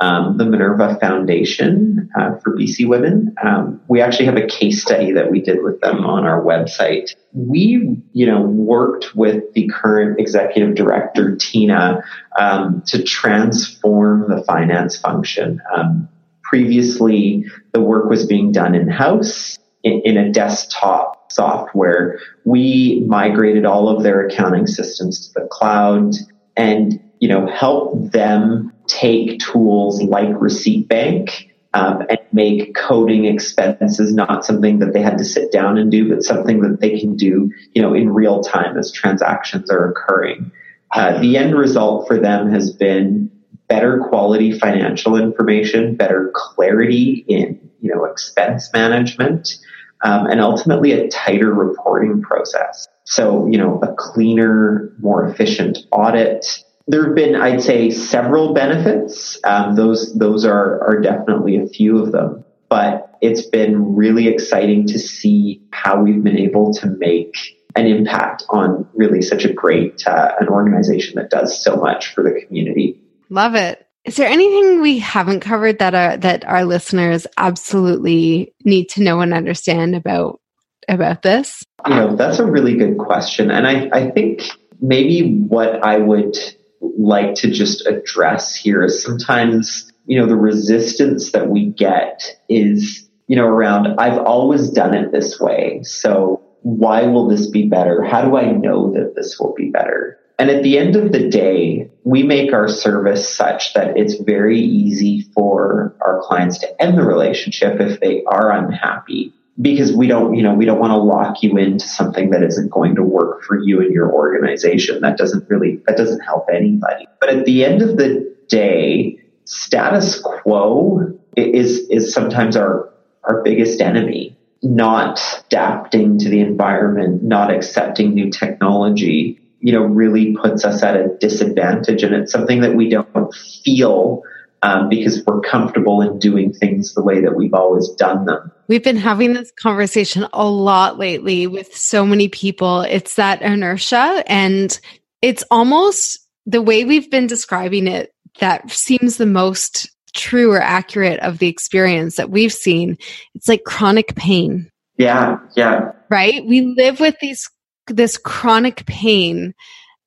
um, 0.00 0.36
the 0.36 0.44
Minerva 0.44 0.96
Foundation 1.00 2.08
uh, 2.16 2.38
for 2.38 2.56
BC 2.56 2.86
Women. 2.86 3.34
Um, 3.42 3.80
we 3.88 4.00
actually 4.00 4.26
have 4.26 4.36
a 4.36 4.46
case 4.46 4.82
study 4.82 5.12
that 5.12 5.30
we 5.30 5.40
did 5.40 5.62
with 5.62 5.80
them 5.80 6.04
on 6.04 6.24
our 6.24 6.40
website. 6.40 7.16
We, 7.32 8.00
you 8.12 8.26
know, 8.26 8.40
worked 8.42 9.16
with 9.16 9.52
the 9.54 9.68
current 9.68 10.20
executive 10.20 10.76
director 10.76 11.34
Tina 11.36 12.02
um, 12.38 12.82
to 12.86 13.02
transform 13.02 14.28
the 14.28 14.42
finance 14.44 14.96
function. 14.96 15.60
Um, 15.74 16.08
previously, 16.44 17.46
the 17.72 17.80
work 17.80 18.08
was 18.08 18.24
being 18.24 18.52
done 18.52 18.76
in 18.76 18.88
house 18.88 19.57
in, 19.82 20.00
in 20.04 20.16
a 20.16 20.30
desktop 20.30 21.30
software. 21.30 22.18
We 22.44 23.04
migrated 23.06 23.64
all 23.64 23.88
of 23.88 24.02
their 24.02 24.26
accounting 24.26 24.66
systems 24.66 25.28
to 25.28 25.40
the 25.40 25.48
cloud 25.48 26.14
and 26.56 27.00
you 27.20 27.28
know 27.28 27.46
help 27.46 28.12
them 28.12 28.72
take 28.86 29.38
tools 29.40 30.02
like 30.02 30.28
Receipt 30.40 30.88
Bank 30.88 31.48
um, 31.74 32.02
and 32.08 32.18
make 32.32 32.74
coding 32.74 33.26
expenses 33.26 34.12
not 34.14 34.44
something 34.44 34.78
that 34.78 34.92
they 34.92 35.02
had 35.02 35.18
to 35.18 35.24
sit 35.24 35.52
down 35.52 35.78
and 35.78 35.90
do, 35.90 36.08
but 36.08 36.22
something 36.22 36.60
that 36.62 36.80
they 36.80 36.98
can 36.98 37.16
do, 37.16 37.52
you 37.74 37.82
know, 37.82 37.94
in 37.94 38.10
real 38.10 38.40
time 38.40 38.76
as 38.78 38.90
transactions 38.90 39.70
are 39.70 39.90
occurring. 39.90 40.50
Uh, 40.92 41.20
the 41.20 41.36
end 41.36 41.54
result 41.54 42.08
for 42.08 42.18
them 42.18 42.50
has 42.50 42.72
been 42.72 43.30
better 43.68 44.04
quality 44.08 44.58
financial 44.58 45.16
information, 45.16 45.94
better 45.94 46.32
clarity 46.34 47.24
in, 47.28 47.70
you 47.80 47.94
know, 47.94 48.04
expense 48.04 48.70
management, 48.72 49.58
um, 50.02 50.26
and 50.26 50.40
ultimately 50.40 50.92
a 50.92 51.08
tighter 51.08 51.52
reporting 51.52 52.22
process. 52.22 52.88
So, 53.04 53.46
you 53.46 53.58
know, 53.58 53.78
a 53.82 53.94
cleaner, 53.94 54.92
more 54.98 55.26
efficient 55.26 55.78
audit, 55.92 56.64
there 56.86 57.04
have 57.04 57.14
been, 57.14 57.36
I'd 57.36 57.62
say, 57.62 57.90
several 57.90 58.54
benefits. 58.54 59.38
Um, 59.44 59.76
those 59.76 60.14
those 60.18 60.44
are 60.44 60.82
are 60.86 61.00
definitely 61.00 61.58
a 61.58 61.66
few 61.66 61.98
of 61.98 62.12
them. 62.12 62.44
But 62.70 63.16
it's 63.20 63.46
been 63.46 63.94
really 63.94 64.28
exciting 64.28 64.86
to 64.88 64.98
see 64.98 65.62
how 65.70 66.02
we've 66.02 66.22
been 66.22 66.38
able 66.38 66.72
to 66.74 66.86
make 66.86 67.34
an 67.76 67.86
impact 67.86 68.44
on 68.50 68.86
really 68.94 69.22
such 69.22 69.44
a 69.44 69.52
great 69.52 70.06
uh, 70.06 70.32
an 70.40 70.48
organization 70.48 71.16
that 71.16 71.30
does 71.30 71.62
so 71.62 71.76
much 71.76 72.14
for 72.14 72.22
the 72.22 72.40
community. 72.46 73.00
Love 73.30 73.54
it. 73.54 73.84
Is 74.04 74.16
there 74.16 74.28
anything 74.28 74.80
we 74.80 74.98
haven't 74.98 75.40
covered 75.40 75.80
that 75.80 75.94
our 75.94 76.16
that 76.16 76.44
our 76.46 76.64
listeners 76.64 77.26
absolutely 77.36 78.54
need 78.64 78.88
to 78.90 79.02
know 79.02 79.20
and 79.20 79.34
understand 79.34 79.94
about 79.94 80.40
about 80.88 81.22
this? 81.22 81.62
You 81.86 81.94
know, 81.94 82.16
that's 82.16 82.38
a 82.38 82.46
really 82.46 82.74
good 82.74 82.96
question, 82.96 83.50
and 83.50 83.66
I 83.66 83.90
I 83.92 84.10
think 84.10 84.42
maybe 84.80 85.34
what 85.48 85.84
I 85.84 85.98
would 85.98 86.36
like 86.80 87.34
to 87.34 87.50
just 87.50 87.86
address 87.86 88.54
here 88.54 88.82
is 88.84 89.02
sometimes, 89.02 89.92
you 90.06 90.18
know, 90.18 90.26
the 90.26 90.36
resistance 90.36 91.32
that 91.32 91.48
we 91.48 91.66
get 91.66 92.22
is, 92.48 93.08
you 93.26 93.36
know, 93.36 93.46
around, 93.46 93.98
I've 93.98 94.18
always 94.18 94.70
done 94.70 94.94
it 94.94 95.12
this 95.12 95.40
way. 95.40 95.82
So 95.82 96.42
why 96.62 97.02
will 97.02 97.28
this 97.28 97.48
be 97.48 97.68
better? 97.68 98.02
How 98.02 98.22
do 98.22 98.36
I 98.36 98.52
know 98.52 98.92
that 98.92 99.14
this 99.16 99.38
will 99.38 99.54
be 99.54 99.70
better? 99.70 100.18
And 100.38 100.50
at 100.50 100.62
the 100.62 100.78
end 100.78 100.94
of 100.94 101.10
the 101.10 101.28
day, 101.28 101.90
we 102.04 102.22
make 102.22 102.52
our 102.52 102.68
service 102.68 103.28
such 103.28 103.74
that 103.74 103.96
it's 103.96 104.14
very 104.14 104.60
easy 104.60 105.22
for 105.34 105.96
our 106.00 106.20
clients 106.22 106.58
to 106.58 106.82
end 106.82 106.96
the 106.96 107.02
relationship 107.02 107.80
if 107.80 107.98
they 107.98 108.22
are 108.24 108.52
unhappy 108.52 109.34
because 109.60 109.92
we 109.92 110.06
don't, 110.06 110.34
you 110.34 110.42
know, 110.44 110.54
we 110.54 110.64
don't 110.64 110.78
want 110.78 110.92
to 110.92 110.96
lock 110.96 111.42
you 111.42 111.56
into 111.56 111.88
something 111.88 112.30
that 112.30 112.44
isn't 112.44 112.70
going 112.70 112.94
to 112.94 113.02
work 113.02 113.42
for 113.42 113.58
you 113.58 113.80
and 113.80 113.92
your 113.92 114.12
organization. 114.12 115.00
That 115.00 115.18
doesn't 115.18 115.50
really, 115.50 115.82
that 115.86 115.96
doesn't 115.96 116.20
help 116.20 116.48
anybody. 116.52 117.08
But 117.20 117.30
at 117.30 117.44
the 117.44 117.64
end 117.64 117.82
of 117.82 117.96
the 117.96 118.32
day, 118.46 119.18
status 119.44 120.20
quo 120.20 121.18
is, 121.36 121.80
is 121.88 122.14
sometimes 122.14 122.56
our, 122.56 122.92
our 123.24 123.42
biggest 123.42 123.80
enemy. 123.80 124.36
Not 124.60 125.20
adapting 125.46 126.18
to 126.18 126.28
the 126.28 126.40
environment, 126.40 127.22
not 127.22 127.52
accepting 127.52 128.14
new 128.14 128.30
technology, 128.30 129.40
you 129.60 129.72
know, 129.72 129.82
really 129.82 130.36
puts 130.36 130.64
us 130.64 130.82
at 130.82 130.96
a 130.96 131.08
disadvantage. 131.20 132.02
And 132.02 132.14
it's 132.14 132.32
something 132.32 132.60
that 132.60 132.74
we 132.74 132.88
don't 132.88 133.34
feel 133.64 134.22
um, 134.62 134.88
because 134.88 135.24
we're 135.24 135.40
comfortable 135.40 136.00
in 136.00 136.18
doing 136.18 136.52
things 136.52 136.94
the 136.94 137.02
way 137.02 137.20
that 137.20 137.36
we've 137.36 137.54
always 137.54 137.88
done 137.90 138.24
them. 138.24 138.50
We've 138.68 138.82
been 138.82 138.96
having 138.96 139.32
this 139.32 139.52
conversation 139.60 140.26
a 140.32 140.46
lot 140.46 140.98
lately 140.98 141.46
with 141.46 141.74
so 141.74 142.04
many 142.04 142.28
people. 142.28 142.82
It's 142.82 143.14
that 143.14 143.40
inertia, 143.42 144.24
and 144.26 144.78
it's 145.22 145.44
almost 145.50 146.18
the 146.46 146.62
way 146.62 146.84
we've 146.84 147.10
been 147.10 147.26
describing 147.26 147.86
it 147.86 148.12
that 148.40 148.70
seems 148.70 149.16
the 149.16 149.26
most 149.26 149.90
true 150.14 150.52
or 150.52 150.60
accurate 150.60 151.20
of 151.20 151.38
the 151.38 151.48
experience 151.48 152.16
that 152.16 152.30
we've 152.30 152.52
seen. 152.52 152.96
It's 153.34 153.48
like 153.48 153.64
chronic 153.64 154.14
pain. 154.16 154.70
Yeah, 154.96 155.38
yeah. 155.56 155.92
Right? 156.10 156.44
We 156.44 156.62
live 156.76 157.00
with 157.00 157.16
these 157.20 157.48
this 157.88 158.16
chronic 158.16 158.86
pain 158.86 159.54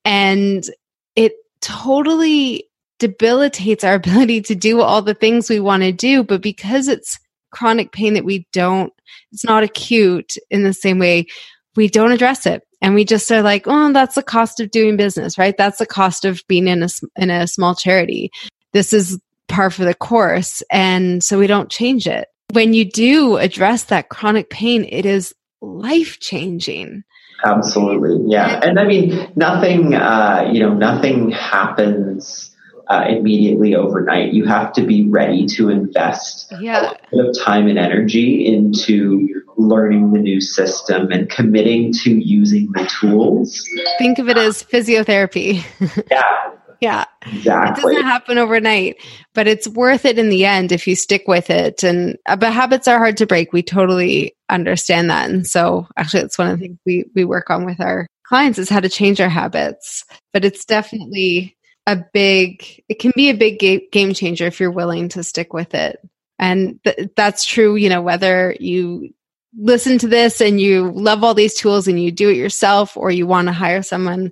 and 0.05 0.69
it 1.15 1.33
totally 1.61 2.69
debilitates 2.99 3.83
our 3.83 3.93
ability 3.95 4.41
to 4.41 4.55
do 4.55 4.81
all 4.81 5.01
the 5.01 5.13
things 5.13 5.49
we 5.49 5.59
want 5.59 5.83
to 5.83 5.91
do. 5.91 6.23
But 6.23 6.41
because 6.41 6.87
it's 6.87 7.19
chronic 7.51 7.91
pain 7.91 8.13
that 8.13 8.25
we 8.25 8.47
don't, 8.53 8.93
it's 9.31 9.43
not 9.43 9.63
acute 9.63 10.35
in 10.49 10.63
the 10.63 10.73
same 10.73 10.99
way, 10.99 11.27
we 11.75 11.87
don't 11.87 12.11
address 12.11 12.45
it. 12.45 12.63
And 12.81 12.95
we 12.95 13.05
just 13.05 13.31
are 13.31 13.43
like, 13.43 13.63
oh, 13.67 13.93
that's 13.93 14.15
the 14.15 14.23
cost 14.23 14.59
of 14.59 14.71
doing 14.71 14.97
business, 14.97 15.37
right? 15.37 15.55
That's 15.55 15.77
the 15.77 15.85
cost 15.85 16.25
of 16.25 16.41
being 16.47 16.67
in 16.67 16.81
a, 16.81 16.87
in 17.15 17.29
a 17.29 17.47
small 17.47 17.75
charity. 17.75 18.31
This 18.73 18.91
is 18.91 19.19
par 19.47 19.69
for 19.69 19.85
the 19.85 19.93
course. 19.93 20.63
And 20.71 21.23
so 21.23 21.37
we 21.37 21.45
don't 21.45 21.69
change 21.69 22.07
it. 22.07 22.27
When 22.53 22.73
you 22.73 22.85
do 22.85 23.37
address 23.37 23.83
that 23.85 24.09
chronic 24.09 24.49
pain, 24.49 24.85
it 24.89 25.05
is 25.05 25.33
life 25.61 26.19
changing. 26.19 27.03
Absolutely. 27.43 28.31
Yeah. 28.31 28.59
And 28.63 28.79
I 28.79 28.85
mean, 28.85 29.31
nothing, 29.35 29.95
uh, 29.95 30.49
you 30.51 30.59
know, 30.59 30.73
nothing 30.73 31.31
happens 31.31 32.55
uh, 32.87 33.05
immediately 33.07 33.75
overnight. 33.75 34.33
You 34.33 34.45
have 34.45 34.73
to 34.73 34.81
be 34.81 35.07
ready 35.09 35.45
to 35.47 35.69
invest 35.69 36.53
yeah. 36.59 36.93
a 37.11 37.15
lot 37.15 37.29
of 37.29 37.39
time 37.39 37.67
and 37.67 37.79
energy 37.79 38.45
into 38.45 39.43
learning 39.57 40.11
the 40.11 40.19
new 40.19 40.41
system 40.41 41.11
and 41.11 41.29
committing 41.29 41.93
to 41.93 42.11
using 42.11 42.71
the 42.73 42.89
tools. 42.99 43.67
Think 43.97 44.19
of 44.19 44.29
it 44.29 44.37
as 44.37 44.63
physiotherapy. 44.63 45.63
yeah. 46.11 46.51
Yeah. 46.81 47.05
Exactly. 47.27 47.93
It 47.93 47.95
doesn't 47.95 48.09
happen 48.09 48.37
overnight, 48.39 48.97
but 49.35 49.47
it's 49.47 49.67
worth 49.67 50.03
it 50.03 50.17
in 50.17 50.29
the 50.29 50.45
end 50.45 50.71
if 50.71 50.87
you 50.87 50.95
stick 50.95 51.27
with 51.27 51.51
it. 51.51 51.83
And 51.83 52.17
uh, 52.25 52.35
but 52.35 52.51
habits 52.51 52.87
are 52.87 52.97
hard 52.97 53.17
to 53.17 53.27
break. 53.27 53.53
We 53.53 53.61
totally 53.61 54.35
understand 54.49 55.11
that. 55.11 55.29
And 55.29 55.45
so 55.47 55.87
actually 55.95 56.21
that's 56.21 56.39
one 56.39 56.47
of 56.47 56.59
the 56.59 56.65
things 56.65 56.79
we, 56.85 57.05
we 57.15 57.23
work 57.23 57.51
on 57.51 57.65
with 57.65 57.79
our 57.79 58.07
clients 58.23 58.57
is 58.57 58.67
how 58.69 58.79
to 58.79 58.89
change 58.89 59.21
our 59.21 59.29
habits. 59.29 60.03
But 60.33 60.43
it's 60.43 60.65
definitely 60.65 61.55
a 61.87 62.03
big 62.13 62.83
it 62.89 62.99
can 62.99 63.11
be 63.15 63.29
a 63.29 63.35
big 63.35 63.59
ga- 63.59 63.87
game 63.91 64.13
changer 64.13 64.45
if 64.45 64.59
you're 64.59 64.71
willing 64.71 65.09
to 65.09 65.23
stick 65.23 65.51
with 65.51 65.73
it 65.73 65.99
and 66.37 66.79
th- 66.83 67.09
that's 67.15 67.43
true 67.43 67.75
you 67.75 67.89
know 67.89 68.03
whether 68.03 68.55
you 68.59 69.09
listen 69.57 69.97
to 69.97 70.07
this 70.07 70.41
and 70.41 70.61
you 70.61 70.91
love 70.91 71.23
all 71.23 71.33
these 71.33 71.55
tools 71.55 71.87
and 71.87 72.01
you 72.01 72.11
do 72.11 72.29
it 72.29 72.37
yourself 72.37 72.95
or 72.95 73.09
you 73.11 73.25
want 73.25 73.47
to 73.47 73.51
hire 73.51 73.81
someone 73.81 74.31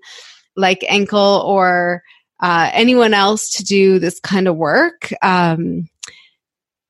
like 0.56 0.82
Enkel 0.82 1.44
or 1.44 2.04
uh, 2.40 2.70
anyone 2.74 3.14
else 3.14 3.50
to 3.58 3.64
do 3.64 4.00
this 4.00 4.20
kind 4.20 4.48
of 4.48 4.56
work 4.56 5.12
um, 5.22 5.88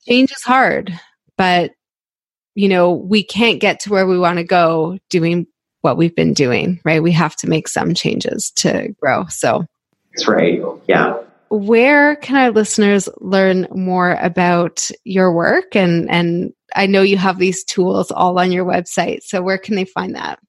change 0.07 0.31
is 0.31 0.43
hard 0.43 0.97
but 1.37 1.71
you 2.55 2.67
know 2.67 2.91
we 2.93 3.23
can't 3.23 3.59
get 3.59 3.81
to 3.81 3.89
where 3.89 4.07
we 4.07 4.17
want 4.17 4.37
to 4.37 4.43
go 4.43 4.97
doing 5.09 5.47
what 5.81 5.97
we've 5.97 6.15
been 6.15 6.33
doing 6.33 6.79
right 6.83 7.03
we 7.03 7.11
have 7.11 7.35
to 7.35 7.47
make 7.47 7.67
some 7.67 7.93
changes 7.93 8.51
to 8.51 8.89
grow 8.99 9.25
so 9.27 9.65
that's 10.19 10.27
right. 10.27 10.61
Yeah. 10.87 11.21
Where 11.49 12.15
can 12.17 12.35
our 12.35 12.51
listeners 12.51 13.09
learn 13.19 13.67
more 13.71 14.17
about 14.21 14.91
your 15.03 15.33
work? 15.33 15.75
And, 15.75 16.09
and 16.09 16.53
I 16.75 16.85
know 16.85 17.01
you 17.01 17.17
have 17.17 17.39
these 17.39 17.63
tools 17.63 18.11
all 18.11 18.37
on 18.37 18.51
your 18.51 18.65
website. 18.65 19.23
So 19.23 19.41
where 19.41 19.57
can 19.57 19.75
they 19.75 19.85
find 19.85 20.15
that? 20.15 20.39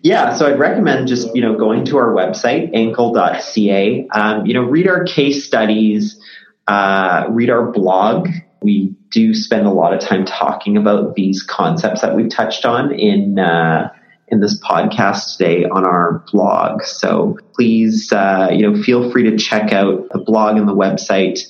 Yeah, 0.00 0.34
so 0.34 0.46
I'd 0.46 0.58
recommend 0.58 1.08
just, 1.08 1.34
you 1.34 1.42
know, 1.42 1.56
going 1.56 1.84
to 1.86 1.98
our 1.98 2.12
website, 2.12 2.74
enkel.ca. 2.74 4.08
um, 4.12 4.46
you 4.46 4.54
know, 4.54 4.62
read 4.62 4.88
our 4.88 5.04
case 5.04 5.44
studies, 5.44 6.20
uh, 6.66 7.26
read 7.30 7.50
our 7.50 7.70
blog. 7.70 8.28
We 8.62 8.94
do 9.10 9.34
spend 9.34 9.66
a 9.66 9.70
lot 9.70 9.92
of 9.92 10.00
time 10.00 10.24
talking 10.24 10.76
about 10.76 11.14
these 11.14 11.42
concepts 11.42 12.00
that 12.00 12.16
we've 12.16 12.30
touched 12.30 12.64
on 12.64 12.92
in, 12.94 13.38
uh, 13.38 13.92
in 14.28 14.40
this 14.40 14.58
podcast 14.60 15.36
today 15.36 15.66
on 15.66 15.84
our 15.84 16.24
blog. 16.32 16.82
So 16.82 17.38
please, 17.54 18.10
uh, 18.12 18.48
you 18.50 18.62
know, 18.62 18.82
feel 18.82 19.10
free 19.10 19.24
to 19.24 19.36
check 19.36 19.72
out 19.72 20.08
the 20.10 20.18
blog 20.18 20.56
and 20.56 20.66
the 20.66 20.74
website. 20.74 21.40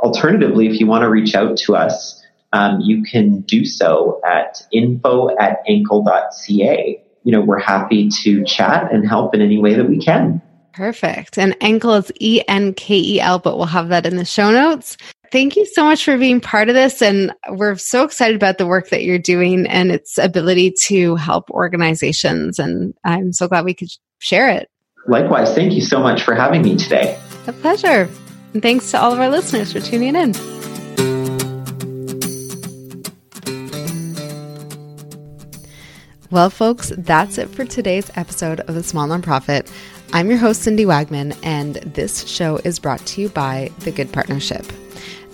Alternatively, 0.00 0.66
if 0.66 0.80
you 0.80 0.86
want 0.86 1.02
to 1.02 1.08
reach 1.08 1.34
out 1.34 1.56
to 1.58 1.76
us, 1.76 2.20
um, 2.52 2.80
you 2.80 3.04
can 3.04 3.42
do 3.42 3.64
so 3.64 4.20
at 4.26 4.60
info 4.72 5.34
at 5.38 5.64
enkel.ca. 5.66 7.02
You 7.24 7.32
know, 7.32 7.40
we're 7.40 7.60
happy 7.60 8.08
to 8.22 8.44
chat 8.44 8.92
and 8.92 9.06
help 9.06 9.34
in 9.34 9.40
any 9.40 9.58
way 9.58 9.74
that 9.74 9.88
we 9.88 9.98
can. 9.98 10.42
Perfect. 10.72 11.38
And 11.38 11.52
Enkel 11.60 11.98
is 11.98 12.12
E 12.20 12.42
N 12.48 12.74
K 12.74 12.98
E 12.98 13.20
L, 13.20 13.38
but 13.38 13.56
we'll 13.56 13.66
have 13.66 13.88
that 13.88 14.06
in 14.06 14.16
the 14.16 14.24
show 14.24 14.50
notes 14.50 14.96
thank 15.32 15.56
you 15.56 15.66
so 15.66 15.84
much 15.84 16.04
for 16.04 16.16
being 16.16 16.40
part 16.40 16.68
of 16.68 16.74
this. 16.74 17.02
And 17.02 17.32
we're 17.48 17.76
so 17.76 18.04
excited 18.04 18.36
about 18.36 18.58
the 18.58 18.66
work 18.66 18.90
that 18.90 19.02
you're 19.02 19.18
doing 19.18 19.66
and 19.66 19.90
its 19.90 20.18
ability 20.18 20.74
to 20.84 21.16
help 21.16 21.50
organizations. 21.50 22.58
And 22.58 22.94
I'm 23.04 23.32
so 23.32 23.48
glad 23.48 23.64
we 23.64 23.74
could 23.74 23.88
share 24.18 24.50
it. 24.50 24.68
Likewise. 25.08 25.52
Thank 25.54 25.72
you 25.72 25.80
so 25.80 25.98
much 25.98 26.22
for 26.22 26.34
having 26.34 26.62
me 26.62 26.76
today. 26.76 27.18
A 27.48 27.52
pleasure. 27.52 28.08
And 28.52 28.62
thanks 28.62 28.90
to 28.92 29.00
all 29.00 29.12
of 29.12 29.18
our 29.18 29.30
listeners 29.30 29.72
for 29.72 29.80
tuning 29.80 30.14
in. 30.14 30.34
Well, 36.32 36.48
folks, 36.48 36.90
that's 36.96 37.36
it 37.36 37.50
for 37.50 37.66
today's 37.66 38.10
episode 38.14 38.60
of 38.60 38.74
The 38.74 38.82
Small 38.82 39.06
Nonprofit. 39.06 39.70
I'm 40.14 40.30
your 40.30 40.38
host, 40.38 40.62
Cindy 40.62 40.86
Wagman, 40.86 41.36
and 41.42 41.74
this 41.74 42.26
show 42.26 42.56
is 42.64 42.78
brought 42.78 43.04
to 43.08 43.20
you 43.20 43.28
by 43.28 43.70
The 43.80 43.92
Good 43.92 44.10
Partnership. 44.14 44.64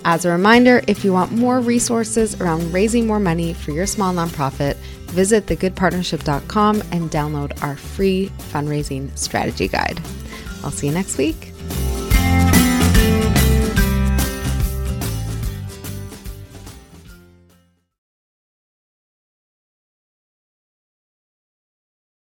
As 0.04 0.24
a 0.24 0.32
reminder, 0.32 0.82
if 0.88 1.04
you 1.04 1.12
want 1.12 1.30
more 1.30 1.60
resources 1.60 2.40
around 2.40 2.72
raising 2.72 3.06
more 3.06 3.20
money 3.20 3.54
for 3.54 3.70
your 3.70 3.86
small 3.86 4.12
nonprofit, 4.12 4.74
visit 5.12 5.46
thegoodpartnership.com 5.46 6.82
and 6.90 7.08
download 7.12 7.62
our 7.62 7.76
free 7.76 8.32
fundraising 8.50 9.16
strategy 9.16 9.68
guide. 9.68 10.00
I'll 10.64 10.72
see 10.72 10.88
you 10.88 10.92
next 10.92 11.16
week. 11.16 11.52